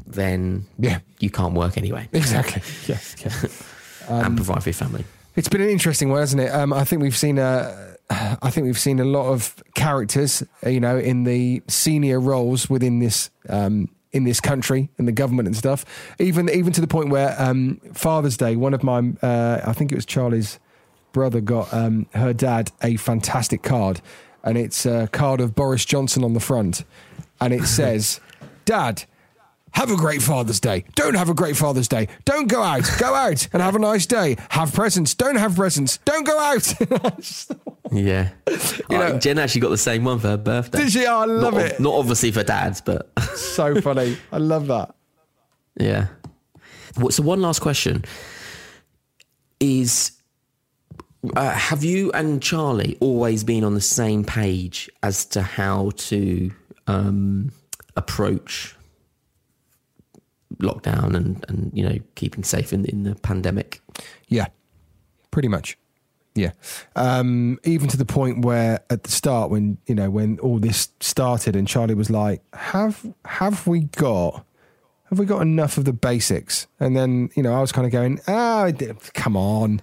[0.07, 0.99] then Yeah.
[1.21, 2.63] you can't work anyway exactly.
[2.87, 3.49] yeah, yeah.
[4.27, 5.05] and provide for your family."
[5.37, 6.49] It's been an interesting one, hasn't it?
[6.49, 10.81] Um, I think we've seen a, I think we've seen a lot of characters, you
[10.81, 15.57] know, in the senior roles within this um, in this country and the government and
[15.57, 15.85] stuff.
[16.19, 19.93] Even even to the point where um, Father's Day, one of my, uh, I think
[19.93, 20.59] it was Charlie's
[21.13, 24.01] brother, got um, her dad a fantastic card,
[24.43, 26.85] and it's a card of Boris Johnson on the front,
[27.41, 28.21] and it says,
[28.65, 29.05] "Dad."
[29.77, 30.85] Have a great Father's Day.
[30.95, 32.09] Don't have a great Father's Day.
[32.25, 32.91] Don't go out.
[32.99, 34.37] Go out and have a nice day.
[34.49, 35.13] Have presents.
[35.13, 35.99] Don't have presents.
[36.07, 36.75] Don't go out.
[37.93, 38.31] Yeah.
[38.91, 40.79] You know- Jen actually got the same one for her birthday.
[40.79, 41.07] Did she?
[41.07, 41.79] Oh, I love not, it.
[41.79, 44.17] Not obviously for dads, but so funny.
[44.33, 44.95] I love that.
[45.79, 46.09] yeah.
[47.11, 48.05] So one last question
[49.61, 50.13] is:
[51.37, 56.51] uh, Have you and Charlie always been on the same page as to how to
[56.89, 57.53] um,
[57.95, 58.75] approach
[60.59, 63.81] lockdown and, and you know keeping safe in, in the pandemic?
[64.29, 64.47] Yeah,
[65.31, 65.79] pretty much.
[66.37, 66.53] Yeah.
[66.95, 70.89] Um, even to the point where at the start, when you know when all this
[71.01, 74.45] started, and Charlie was like, "Have have we got?"
[75.11, 76.67] Have we got enough of the basics?
[76.81, 78.73] And then, you know, I was kind of going, ah,
[79.15, 79.81] come on.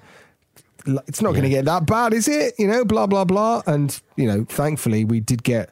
[0.85, 2.55] It's not going to get that bad, is it?
[2.59, 3.61] You know, blah, blah, blah.
[3.65, 5.69] And, you know, thankfully we did get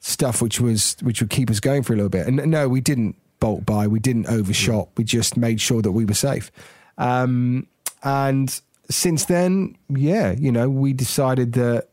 [0.00, 2.26] stuff which was, which would keep us going for a little bit.
[2.26, 3.86] And no, we didn't bolt by.
[3.86, 4.88] We didn't overshot.
[4.96, 6.52] We just made sure that we were safe.
[6.98, 7.66] Um,
[8.02, 8.60] and
[8.90, 11.88] since then, yeah, you know, we decided that,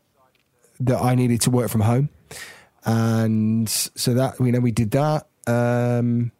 [0.80, 2.10] that I needed to work from home.
[2.84, 5.26] And so that, you know, we did that.
[5.46, 6.30] Um,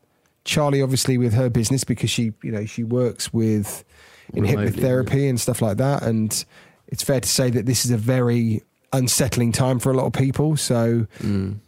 [0.45, 3.85] Charlie, obviously, with her business because she, you know, she works with
[4.33, 6.03] in Remotely, hypnotherapy and stuff like that.
[6.03, 6.45] And
[6.87, 8.63] it's fair to say that this is a very
[8.93, 10.57] unsettling time for a lot of people.
[10.57, 11.07] So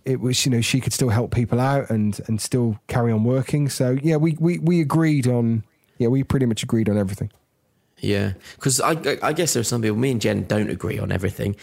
[0.04, 3.24] it was, you know, she could still help people out and and still carry on
[3.24, 3.68] working.
[3.68, 5.64] So yeah, we we we agreed on,
[5.98, 7.30] yeah, we pretty much agreed on everything.
[7.98, 9.98] Yeah, because I, I- I guess there are some people.
[9.98, 11.54] Me and Jen don't agree on everything,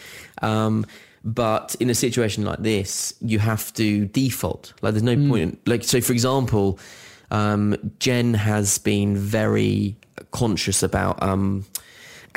[0.43, 0.85] um,
[1.23, 4.73] but in a situation like this, you have to default.
[4.83, 5.59] Like, there's no point.
[5.65, 6.77] Like, so for example,
[7.31, 9.95] um, Jen has been very
[10.29, 11.65] conscious about um,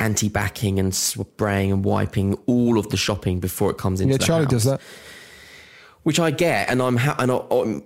[0.01, 4.23] anti-backing and spraying and wiping all of the shopping before it comes into Yeah, the
[4.25, 4.81] Charlie house does that.
[6.03, 7.83] which I get, and I'm ha- and I'm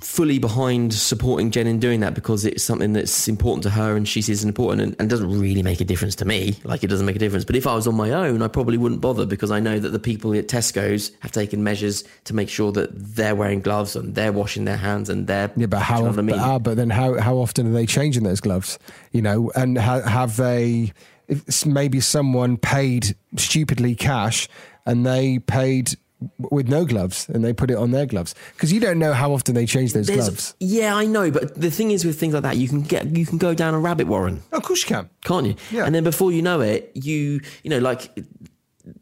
[0.00, 4.08] fully behind supporting Jen in doing that because it's something that's important to her and
[4.08, 6.56] she sees it important and, and doesn't really make a difference to me.
[6.64, 7.44] Like it doesn't make a difference.
[7.44, 9.90] But if I was on my own, I probably wouldn't bother because I know that
[9.90, 14.16] the people at Tesco's have taken measures to make sure that they're wearing gloves and
[14.16, 15.52] they're washing their hands and they're.
[15.56, 15.98] Yeah, but how?
[15.98, 16.26] you know I mean?
[16.36, 18.80] but, ah, but then how how often are they changing those gloves?
[19.12, 20.92] You know, and ha- have they?
[21.32, 24.48] If maybe someone paid stupidly cash,
[24.86, 25.90] and they paid
[26.38, 29.32] with no gloves and they put it on their gloves because you don't know how
[29.32, 30.54] often they change those There's- gloves.
[30.60, 33.26] Yeah, I know, but the thing is with things like that, you can get you
[33.26, 34.40] can go down a rabbit warren.
[34.52, 35.10] Of course you can.
[35.24, 35.54] can't you?
[35.72, 35.84] Yeah.
[35.84, 38.16] And then before you know it, you you know, like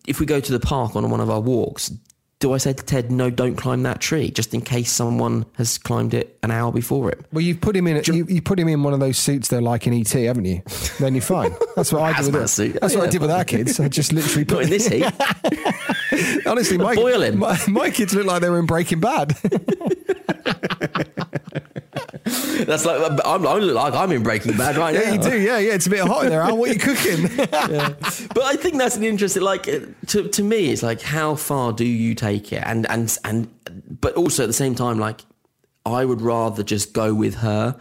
[0.06, 1.92] if we go to the park on one of our walks,
[2.40, 5.76] do I say to Ted, no, don't climb that tree, just in case someone has
[5.76, 7.20] climbed it an hour before it?
[7.32, 8.02] Well, you've put him in.
[8.06, 10.62] You, you put him in one of those suits they're like in ET, haven't you?
[10.98, 11.54] Then you're fine.
[11.76, 12.78] That's what I did with that suit.
[12.80, 13.78] That's what I did with our kids.
[13.78, 15.04] I just literally Not put in this heat.
[16.46, 16.94] Honestly, my,
[17.32, 19.36] my my kids look like they were in Breaking Bad.
[22.64, 25.12] That's like I'm, I look like I'm in Breaking Bad right yeah, now.
[25.12, 25.40] you do.
[25.40, 25.74] Yeah, yeah.
[25.74, 26.42] It's a bit hot in there.
[26.42, 26.56] Al.
[26.56, 27.28] What are you cooking?
[28.34, 29.42] But I think that's an interesting.
[29.42, 33.48] Like to to me, it's like how far do you take it, and and and,
[34.00, 35.22] but also at the same time, like
[35.86, 37.76] I would rather just go with her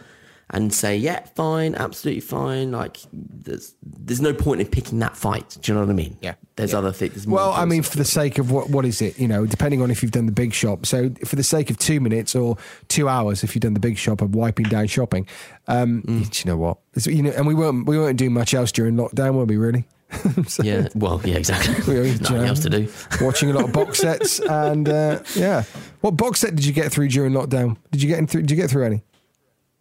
[0.52, 2.72] and say, yeah, fine, absolutely fine.
[2.72, 5.56] Like there's there's no point in picking that fight.
[5.60, 6.16] Do you know what I mean?
[6.20, 6.34] Yeah.
[6.56, 6.78] There's Yeah.
[6.78, 7.14] other things.
[7.14, 9.18] there's more Well, I mean, for the sake of what what is it?
[9.18, 10.86] You know, depending on if you've done the big shop.
[10.86, 12.56] So, for the sake of two minutes or
[12.88, 15.26] two hours, if you've done the big shop of wiping down shopping,
[15.68, 16.44] um, Mm.
[16.44, 16.78] you know what?
[16.96, 19.56] It's- you know, and we weren't we weren't doing much else during lockdown, were we?
[19.56, 19.84] Really?
[20.48, 20.88] So- yeah.
[20.96, 21.74] Well, yeah, exactly.
[21.86, 22.88] We were, do you Nothing know, else to do.
[23.20, 25.62] Watching a lot of box sets and uh, yeah.
[26.00, 27.76] What box set did you get through during lockdown?
[27.92, 28.40] Did you get in through?
[28.42, 29.02] Did you get through any?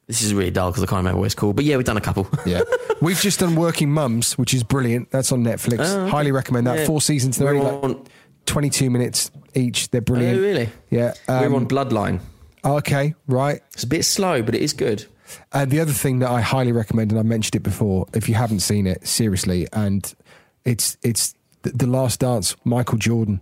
[0.10, 1.56] This is really dull because I can't remember what it's called.
[1.56, 2.28] But yeah, we've done a couple.
[2.44, 2.62] Yeah,
[3.02, 5.12] we've just done Working Mums, which is brilliant.
[5.12, 5.82] That's on Netflix.
[5.82, 6.10] Oh, okay.
[6.10, 6.80] Highly recommend that.
[6.80, 6.86] Yeah.
[6.88, 7.38] Four seasons.
[7.38, 8.06] They're We're only like on-
[8.48, 9.92] twenty-two minutes each.
[9.92, 10.40] They're brilliant.
[10.40, 10.70] Oh, really?
[10.90, 11.14] Yeah.
[11.28, 12.22] We're um, on Bloodline.
[12.66, 13.62] Okay, right.
[13.74, 15.06] It's a bit slow, but it is good.
[15.54, 18.34] And the other thing that I highly recommend, and I mentioned it before, if you
[18.34, 20.12] haven't seen it, seriously, and
[20.66, 23.42] it's it's the, the Last Dance, Michael Jordan.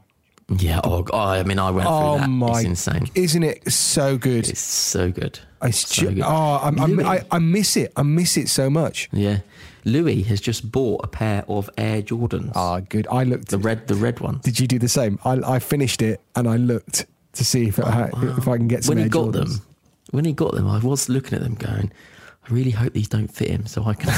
[0.49, 0.79] Yeah.
[0.83, 2.29] Oh, God, I mean, I went through Oh that.
[2.29, 2.59] my!
[2.59, 3.07] It's insane.
[3.15, 4.47] Isn't it so good?
[4.47, 5.39] It's so good.
[5.61, 6.23] It's so ju- good.
[6.25, 7.91] oh, I'm, I'm, I, I miss it.
[7.97, 9.09] I miss it so much.
[9.11, 9.39] Yeah.
[9.83, 12.51] Louis has just bought a pair of Air Jordans.
[12.55, 13.07] Ah, good.
[13.11, 13.49] I looked.
[13.49, 14.41] the red, the red ones.
[14.43, 15.19] Did you do the same?
[15.25, 18.67] I, I finished it and I looked to see if it, ha- if I can
[18.69, 18.95] get some.
[18.95, 19.33] when he got Jordans.
[19.57, 19.61] them,
[20.11, 21.91] when he got them, I was looking at them, going,
[22.49, 24.13] I really hope these don't fit him, so I can.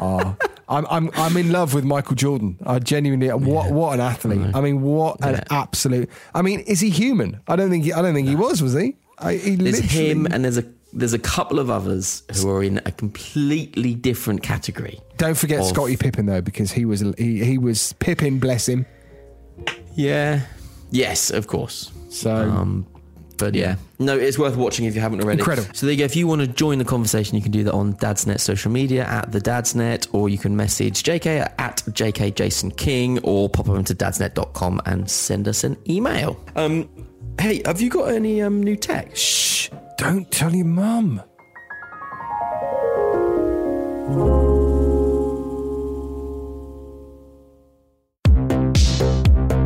[0.68, 2.58] I'm, I'm I'm in love with Michael Jordan.
[2.66, 4.54] I genuinely what what an athlete.
[4.54, 5.44] I mean, what an Yeah.
[5.50, 6.10] absolute.
[6.34, 7.40] I mean, is he human?
[7.48, 8.62] I don't think he, I don't think he was.
[8.62, 8.96] Was he?
[9.18, 12.62] I, he there's literally- him, and there's a there's a couple of others who are
[12.62, 15.00] in a completely different category.
[15.16, 18.84] Don't forget of- Scottie Pippen though, because he was he, he was Pippen, bless him.
[19.94, 20.40] Yeah.
[20.90, 21.90] Yes, of course.
[22.10, 22.86] So Um,
[23.38, 25.40] but yeah, no, it's worth watching if you haven't already.
[25.40, 25.68] Incredible.
[25.74, 26.04] So there you go.
[26.04, 29.04] If you want to join the conversation, you can do that on Dadsnet social media
[29.04, 33.82] at the Dadsnet, or you can message JK at JK Jason King, or pop over
[33.82, 36.38] to dadsnet.com and send us an email.
[36.56, 36.88] Um,
[37.40, 39.16] hey, have you got any um, new tech?
[39.16, 41.22] shh, don't tell your mum.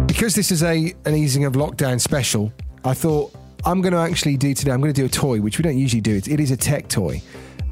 [0.06, 2.52] Because this is a an easing of lockdown special,
[2.84, 3.34] I thought
[3.64, 4.72] I'm going to actually do today.
[4.72, 6.16] I'm going to do a toy, which we don't usually do.
[6.16, 7.22] It, it is a tech toy,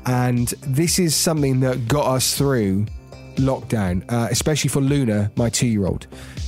[0.07, 2.86] and this is something that got us through
[3.36, 6.07] lockdown, uh, especially for Luna, my two-year-old.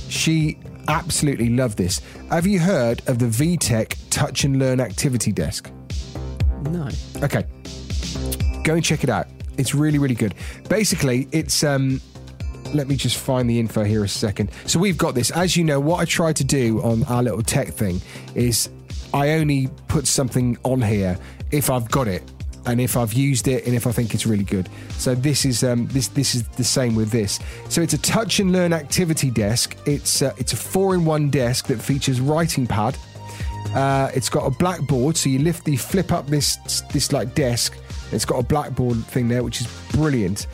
[0.09, 2.01] She absolutely loved this.
[2.29, 5.69] Have you heard of the VTech Touch and Learn Activity Desk?
[6.69, 6.87] No.
[7.21, 7.45] Okay.
[8.63, 9.27] Go and check it out.
[9.57, 10.35] It's really, really good.
[10.69, 12.01] Basically, it's um
[12.73, 14.49] let me just find the info here a second.
[14.65, 15.29] So we've got this.
[15.31, 18.01] As you know, what I try to do on our little tech thing
[18.33, 18.69] is
[19.13, 21.17] I only put something on here
[21.51, 22.23] if I've got it
[22.65, 24.69] and if I've used it and if I think it's really good.
[24.97, 27.39] So this is um, this this is the same with this.
[27.69, 29.77] So it's a touch and learn activity desk.
[29.85, 32.97] It's uh, it's a four in one desk that features writing pad,
[33.73, 36.57] uh, it's got a blackboard, so you lift the flip up this
[36.91, 37.75] this like desk.
[38.11, 40.45] It's got a blackboard thing there, which is brilliant,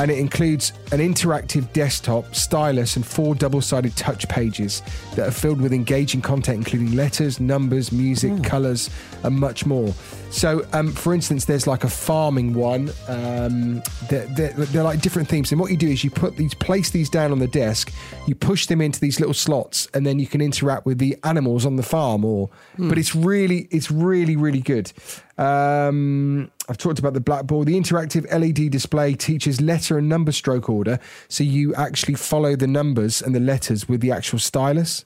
[0.00, 4.80] and it includes an interactive desktop, stylus, and four double-sided touch pages
[5.14, 8.40] that are filled with engaging content, including letters, numbers, music, hmm.
[8.40, 8.88] colours,
[9.24, 9.92] and much more.
[10.30, 12.90] So, um, for instance, there's like a farming one.
[13.08, 16.54] Um, they're, they're, they're like different themes, and what you do is you put these,
[16.54, 17.92] place these down on the desk,
[18.26, 21.66] you push them into these little slots, and then you can interact with the animals
[21.66, 22.24] on the farm.
[22.24, 24.92] Or, but it's really, it's really, really good.
[25.36, 27.66] Um, I've talked about the blackboard.
[27.66, 32.68] The interactive LED display teaches letter and number stroke order, so you actually follow the
[32.68, 35.04] numbers and the letters with the actual stylus.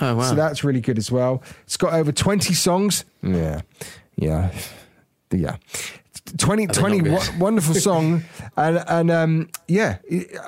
[0.00, 0.22] Oh wow.
[0.28, 1.42] So that's really good as well.
[1.64, 3.04] It's got over 20 songs.
[3.22, 3.62] Yeah.
[4.16, 4.52] Yeah.
[5.30, 5.56] Yeah.
[6.38, 8.24] 20, 20 not wonderful song.
[8.56, 9.98] And, and um, yeah,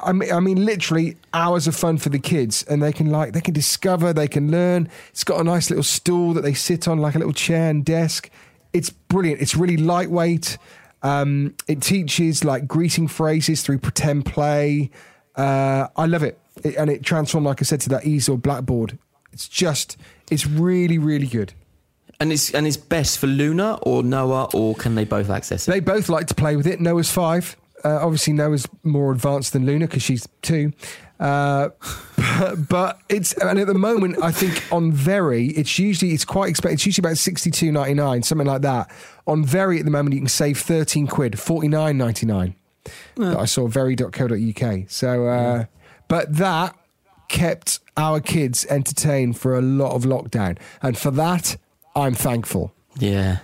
[0.00, 2.62] I mean, I mean, literally hours of fun for the kids.
[2.68, 4.88] And they can like, they can discover, they can learn.
[5.08, 7.84] It's got a nice little stool that they sit on, like a little chair and
[7.84, 8.30] desk.
[8.72, 9.40] It's brilliant.
[9.40, 10.56] It's really lightweight.
[11.02, 14.90] Um, it teaches like greeting phrases through pretend play.
[15.34, 16.38] Uh, I love it.
[16.62, 18.98] it, and it transformed, like I said, to that easel blackboard.
[19.32, 19.96] It's just,
[20.30, 21.54] it's really, really good.
[22.18, 25.70] And it's and it's best for Luna or Noah, or can they both access it?
[25.70, 26.80] They both like to play with it.
[26.80, 27.56] Noah's five.
[27.84, 30.72] Uh, obviously, Noah's more advanced than Luna because she's two.
[31.20, 31.68] Uh,
[32.16, 36.48] but, but it's and at the moment, I think on Very, it's usually it's quite
[36.48, 36.74] expensive.
[36.74, 38.90] It's usually about sixty two ninety nine, something like that.
[39.26, 42.54] On Very, at the moment, you can save thirteen quid, forty nine ninety nine.
[43.16, 44.84] That I saw very.co.uk.
[44.88, 45.64] So, uh,
[46.08, 46.76] but that
[47.28, 51.56] kept our kids entertained for a lot of lockdown, and for that,
[51.96, 52.72] I'm thankful.
[52.98, 53.38] Yeah.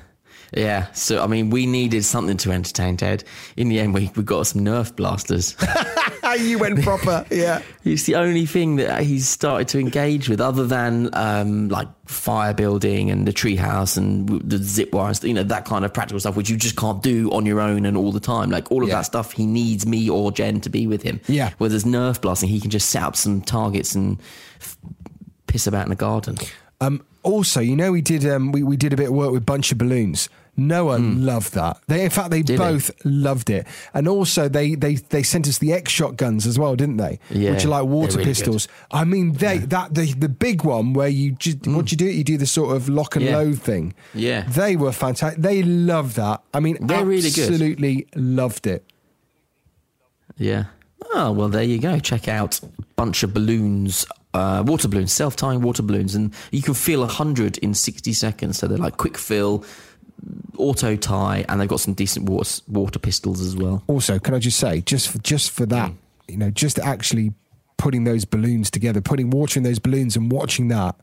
[0.55, 0.93] Yeah.
[0.93, 3.25] So I mean we needed something to entertain Ted.
[3.57, 5.57] In the end we, we got some Nerf blasters.
[6.39, 7.63] you went proper, yeah.
[7.85, 12.53] it's the only thing that he's started to engage with other than um, like fire
[12.55, 16.37] building and the treehouse and the zip wires, you know, that kind of practical stuff
[16.37, 18.51] which you just can't do on your own and all the time.
[18.51, 18.97] Like all of Yeah.
[18.97, 21.19] that stuff he needs me or Jen to be with him.
[21.29, 21.51] Yeah.
[21.59, 24.21] Where there's Nerf blasting, he can just set up some targets and
[24.61, 24.77] f-
[25.47, 26.37] piss about in the garden.
[26.83, 29.47] Um, also, you know, we did um, we, we did a bit of work with
[29.47, 30.29] bunch of balloons.
[30.55, 31.81] No Noah loved that.
[31.87, 32.43] They, in fact, they.
[32.43, 36.59] Did both loved it, and also they they they sent us the X-Shot guns as
[36.59, 37.21] well, didn't they?
[37.31, 38.69] Yeah, which are like water really pistols.
[38.91, 42.05] I mean, they that the the big one where you just what you do?
[42.05, 43.25] You do the sort of lock and.
[43.25, 43.39] Yeah.
[43.39, 43.95] load thing.
[44.13, 44.43] Yeah.
[44.43, 45.41] they were fantastic.
[45.41, 46.43] They loved that.
[46.53, 47.51] I mean, really good.
[47.51, 48.85] absolutely loved it.
[50.37, 50.65] Yeah.
[51.15, 51.99] Oh, well, there you go.
[51.99, 52.61] Check out
[52.97, 56.15] Bunch of Balloons, uh, water balloons, self tying water balloons.
[56.15, 58.59] And you can fill 100 in 60 seconds.
[58.59, 59.65] So they're like quick fill,
[60.57, 63.83] auto tie, and they've got some decent water, water pistols as well.
[63.87, 65.97] Also, can I just say, just for, just for that, Hmm.
[66.29, 67.33] you know, just actually
[67.77, 70.95] putting those balloons together, putting water in those balloons, and watching that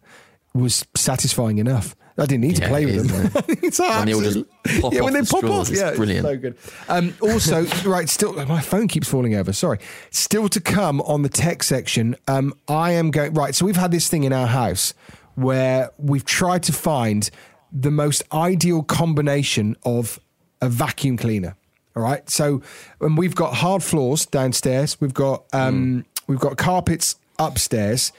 [0.54, 1.96] was satisfying enough.
[2.20, 3.44] I didn't need to Yeah, play it with is, them.
[3.64, 4.38] it's When they all just
[4.82, 6.26] pop yeah, off when they the pop off, straws, it's yeah, brilliant.
[6.28, 6.58] so good.
[6.88, 9.54] Um, also, right, still, my phone keeps falling over.
[9.54, 9.80] Sorry.
[10.12, 12.16] Still to come on the tech section.
[12.28, 13.56] Um, I am going right.
[13.56, 14.94] So we've had this thing in our house
[15.36, 17.30] where we've tried to find
[17.72, 20.20] the most ideal combination of
[20.62, 21.56] a vacuum cleaner.
[21.96, 22.30] All right.
[22.30, 22.62] So,
[23.02, 25.00] and we've got hard floors downstairs.
[25.00, 28.12] We've got um, we've got carpets upstairs,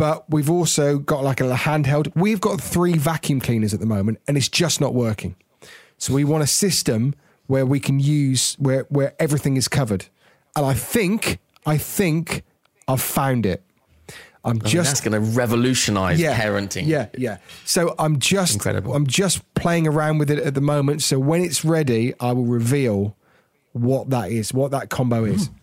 [0.00, 2.10] but we've also got like a handheld.
[2.16, 5.36] We've got three vacuum cleaners at the moment, and it's just not working.
[5.98, 7.14] So we want a system
[7.48, 10.06] where we can use where where everything is covered.
[10.56, 12.44] And I think I think
[12.88, 13.62] I've found it.
[14.42, 16.86] I'm I mean, just that's going to revolutionise yeah, parenting.
[16.86, 17.36] Yeah, yeah.
[17.66, 18.94] So I'm just Incredible.
[18.94, 21.02] I'm just playing around with it at the moment.
[21.02, 23.18] So when it's ready, I will reveal
[23.72, 25.48] what that is, what that combo is.
[25.48, 25.54] Hmm.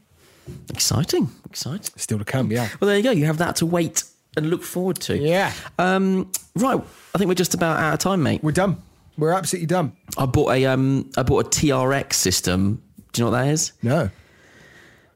[0.69, 1.31] Exciting.
[1.43, 1.91] Exciting.
[1.95, 2.69] Still to come, yeah.
[2.79, 3.09] Well, there you go.
[3.09, 4.03] You have that to wait
[4.37, 5.17] and look forward to.
[5.17, 5.51] Yeah.
[5.79, 6.79] Um, right.
[7.13, 8.43] I think we're just about out of time, mate.
[8.43, 8.81] We're done.
[9.17, 9.93] We're absolutely done.
[10.17, 12.81] I bought a um, I bought a TRX system.
[13.11, 13.73] Do you know what that is?
[13.81, 14.09] No.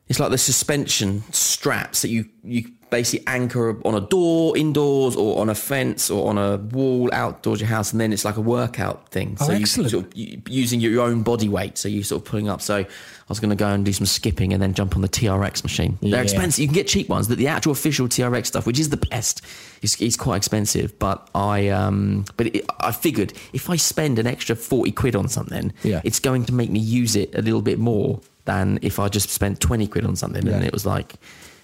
[0.09, 5.41] It's like the suspension straps that you you basically anchor on a door indoors or
[5.41, 8.41] on a fence or on a wall outdoors your house, and then it's like a
[8.41, 9.35] workout thing.
[9.41, 9.89] Oh, so excellent.
[9.91, 12.61] sort of using your own body weight, so you're sort of pulling up.
[12.61, 12.85] So I
[13.29, 15.97] was going to go and do some skipping and then jump on the TRX machine.
[16.01, 16.59] They're expensive.
[16.61, 17.29] You can get cheap ones.
[17.29, 19.41] That the actual official TRX stuff, which is the best,
[19.81, 20.99] is, is quite expensive.
[20.99, 25.29] But I um, but it, I figured if I spend an extra forty quid on
[25.29, 26.01] something, Yeah.
[26.03, 29.29] it's going to make me use it a little bit more than if I just
[29.29, 31.13] spent 20 quid on something and it was like,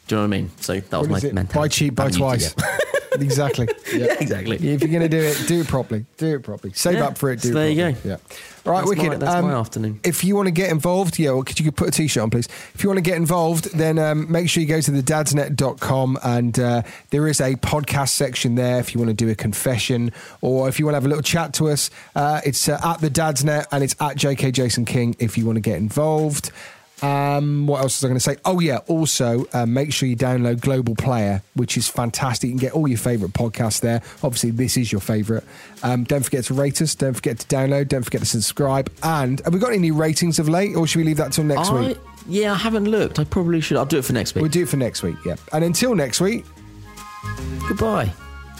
[0.07, 0.51] do you know what I mean?
[0.61, 1.33] So that was my it?
[1.33, 1.59] mentality.
[1.59, 2.55] Buy cheap, buy twice.
[3.19, 3.67] exactly.
[3.95, 4.55] yeah, exactly.
[4.57, 6.05] If you're going to do it, do it properly.
[6.17, 6.73] Do it properly.
[6.73, 7.41] Save Yeah, up for it.
[7.41, 8.01] Do so it there you properly.
[8.03, 8.09] go.
[8.09, 8.15] Yeah.
[8.65, 9.07] All right, That's wicked.
[9.07, 9.99] my- that's my afternoon.
[10.03, 12.47] If you want to get involved, yeah, well, could you put a t-shirt on, please?
[12.75, 16.19] If you want to get involved, then um, make sure you go to the dadsnet.com
[16.23, 20.11] and uh, there is a podcast section there if you want to do a confession
[20.41, 21.89] or if you want to have a little chat to us.
[22.15, 25.55] Uh, it's uh, at the dadsnet and it's at JK Jason King if you want
[25.55, 26.51] to get involved.
[27.01, 28.37] Um, what else was I going to say?
[28.43, 32.47] Oh yeah, also uh, make sure you download Global Player, which is fantastic.
[32.47, 34.01] You can get all your favourite podcasts there.
[34.23, 35.43] Obviously, this is your favourite.
[35.83, 36.95] Um, don't forget to rate us.
[36.95, 37.87] Don't forget to download.
[37.87, 38.91] Don't forget to subscribe.
[39.03, 41.43] And have we got any new ratings of late, or should we leave that till
[41.43, 41.97] next I, week?
[42.27, 43.19] yeah, I haven't looked.
[43.19, 43.77] I probably should.
[43.77, 44.41] I'll do it for next week.
[44.41, 45.17] We'll do it for next week.
[45.25, 45.35] Yeah.
[45.53, 46.45] And until next week.
[47.67, 48.11] Goodbye.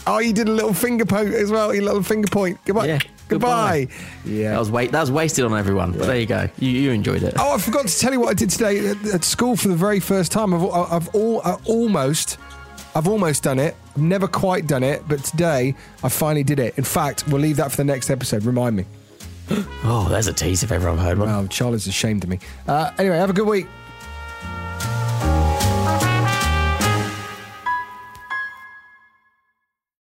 [0.06, 1.74] Oh, you did a little finger poke as well.
[1.74, 2.58] You little finger point.
[2.64, 2.86] Goodbye.
[2.86, 2.98] Yeah.
[3.28, 3.88] Goodbye.
[4.24, 4.58] That Yeah.
[4.58, 4.92] was wait.
[4.92, 5.92] That was wasted on everyone.
[5.92, 6.48] But there you go.
[6.58, 7.34] You, you enjoyed it.
[7.38, 9.76] Oh, I forgot to tell you what I did today at, at school for the
[9.76, 10.52] very first time.
[10.54, 12.38] I've, I've all, I almost,
[12.94, 13.76] I've almost done it.
[13.96, 16.76] I've never quite done it, but today I finally did it.
[16.78, 18.44] In fact, we'll leave that for the next episode.
[18.44, 18.84] Remind me.
[19.84, 21.28] Oh, there's a tease if ever I've heard one.
[21.28, 22.38] Wow, Charlie's ashamed of me.
[22.66, 23.66] Uh, anyway, have a good week.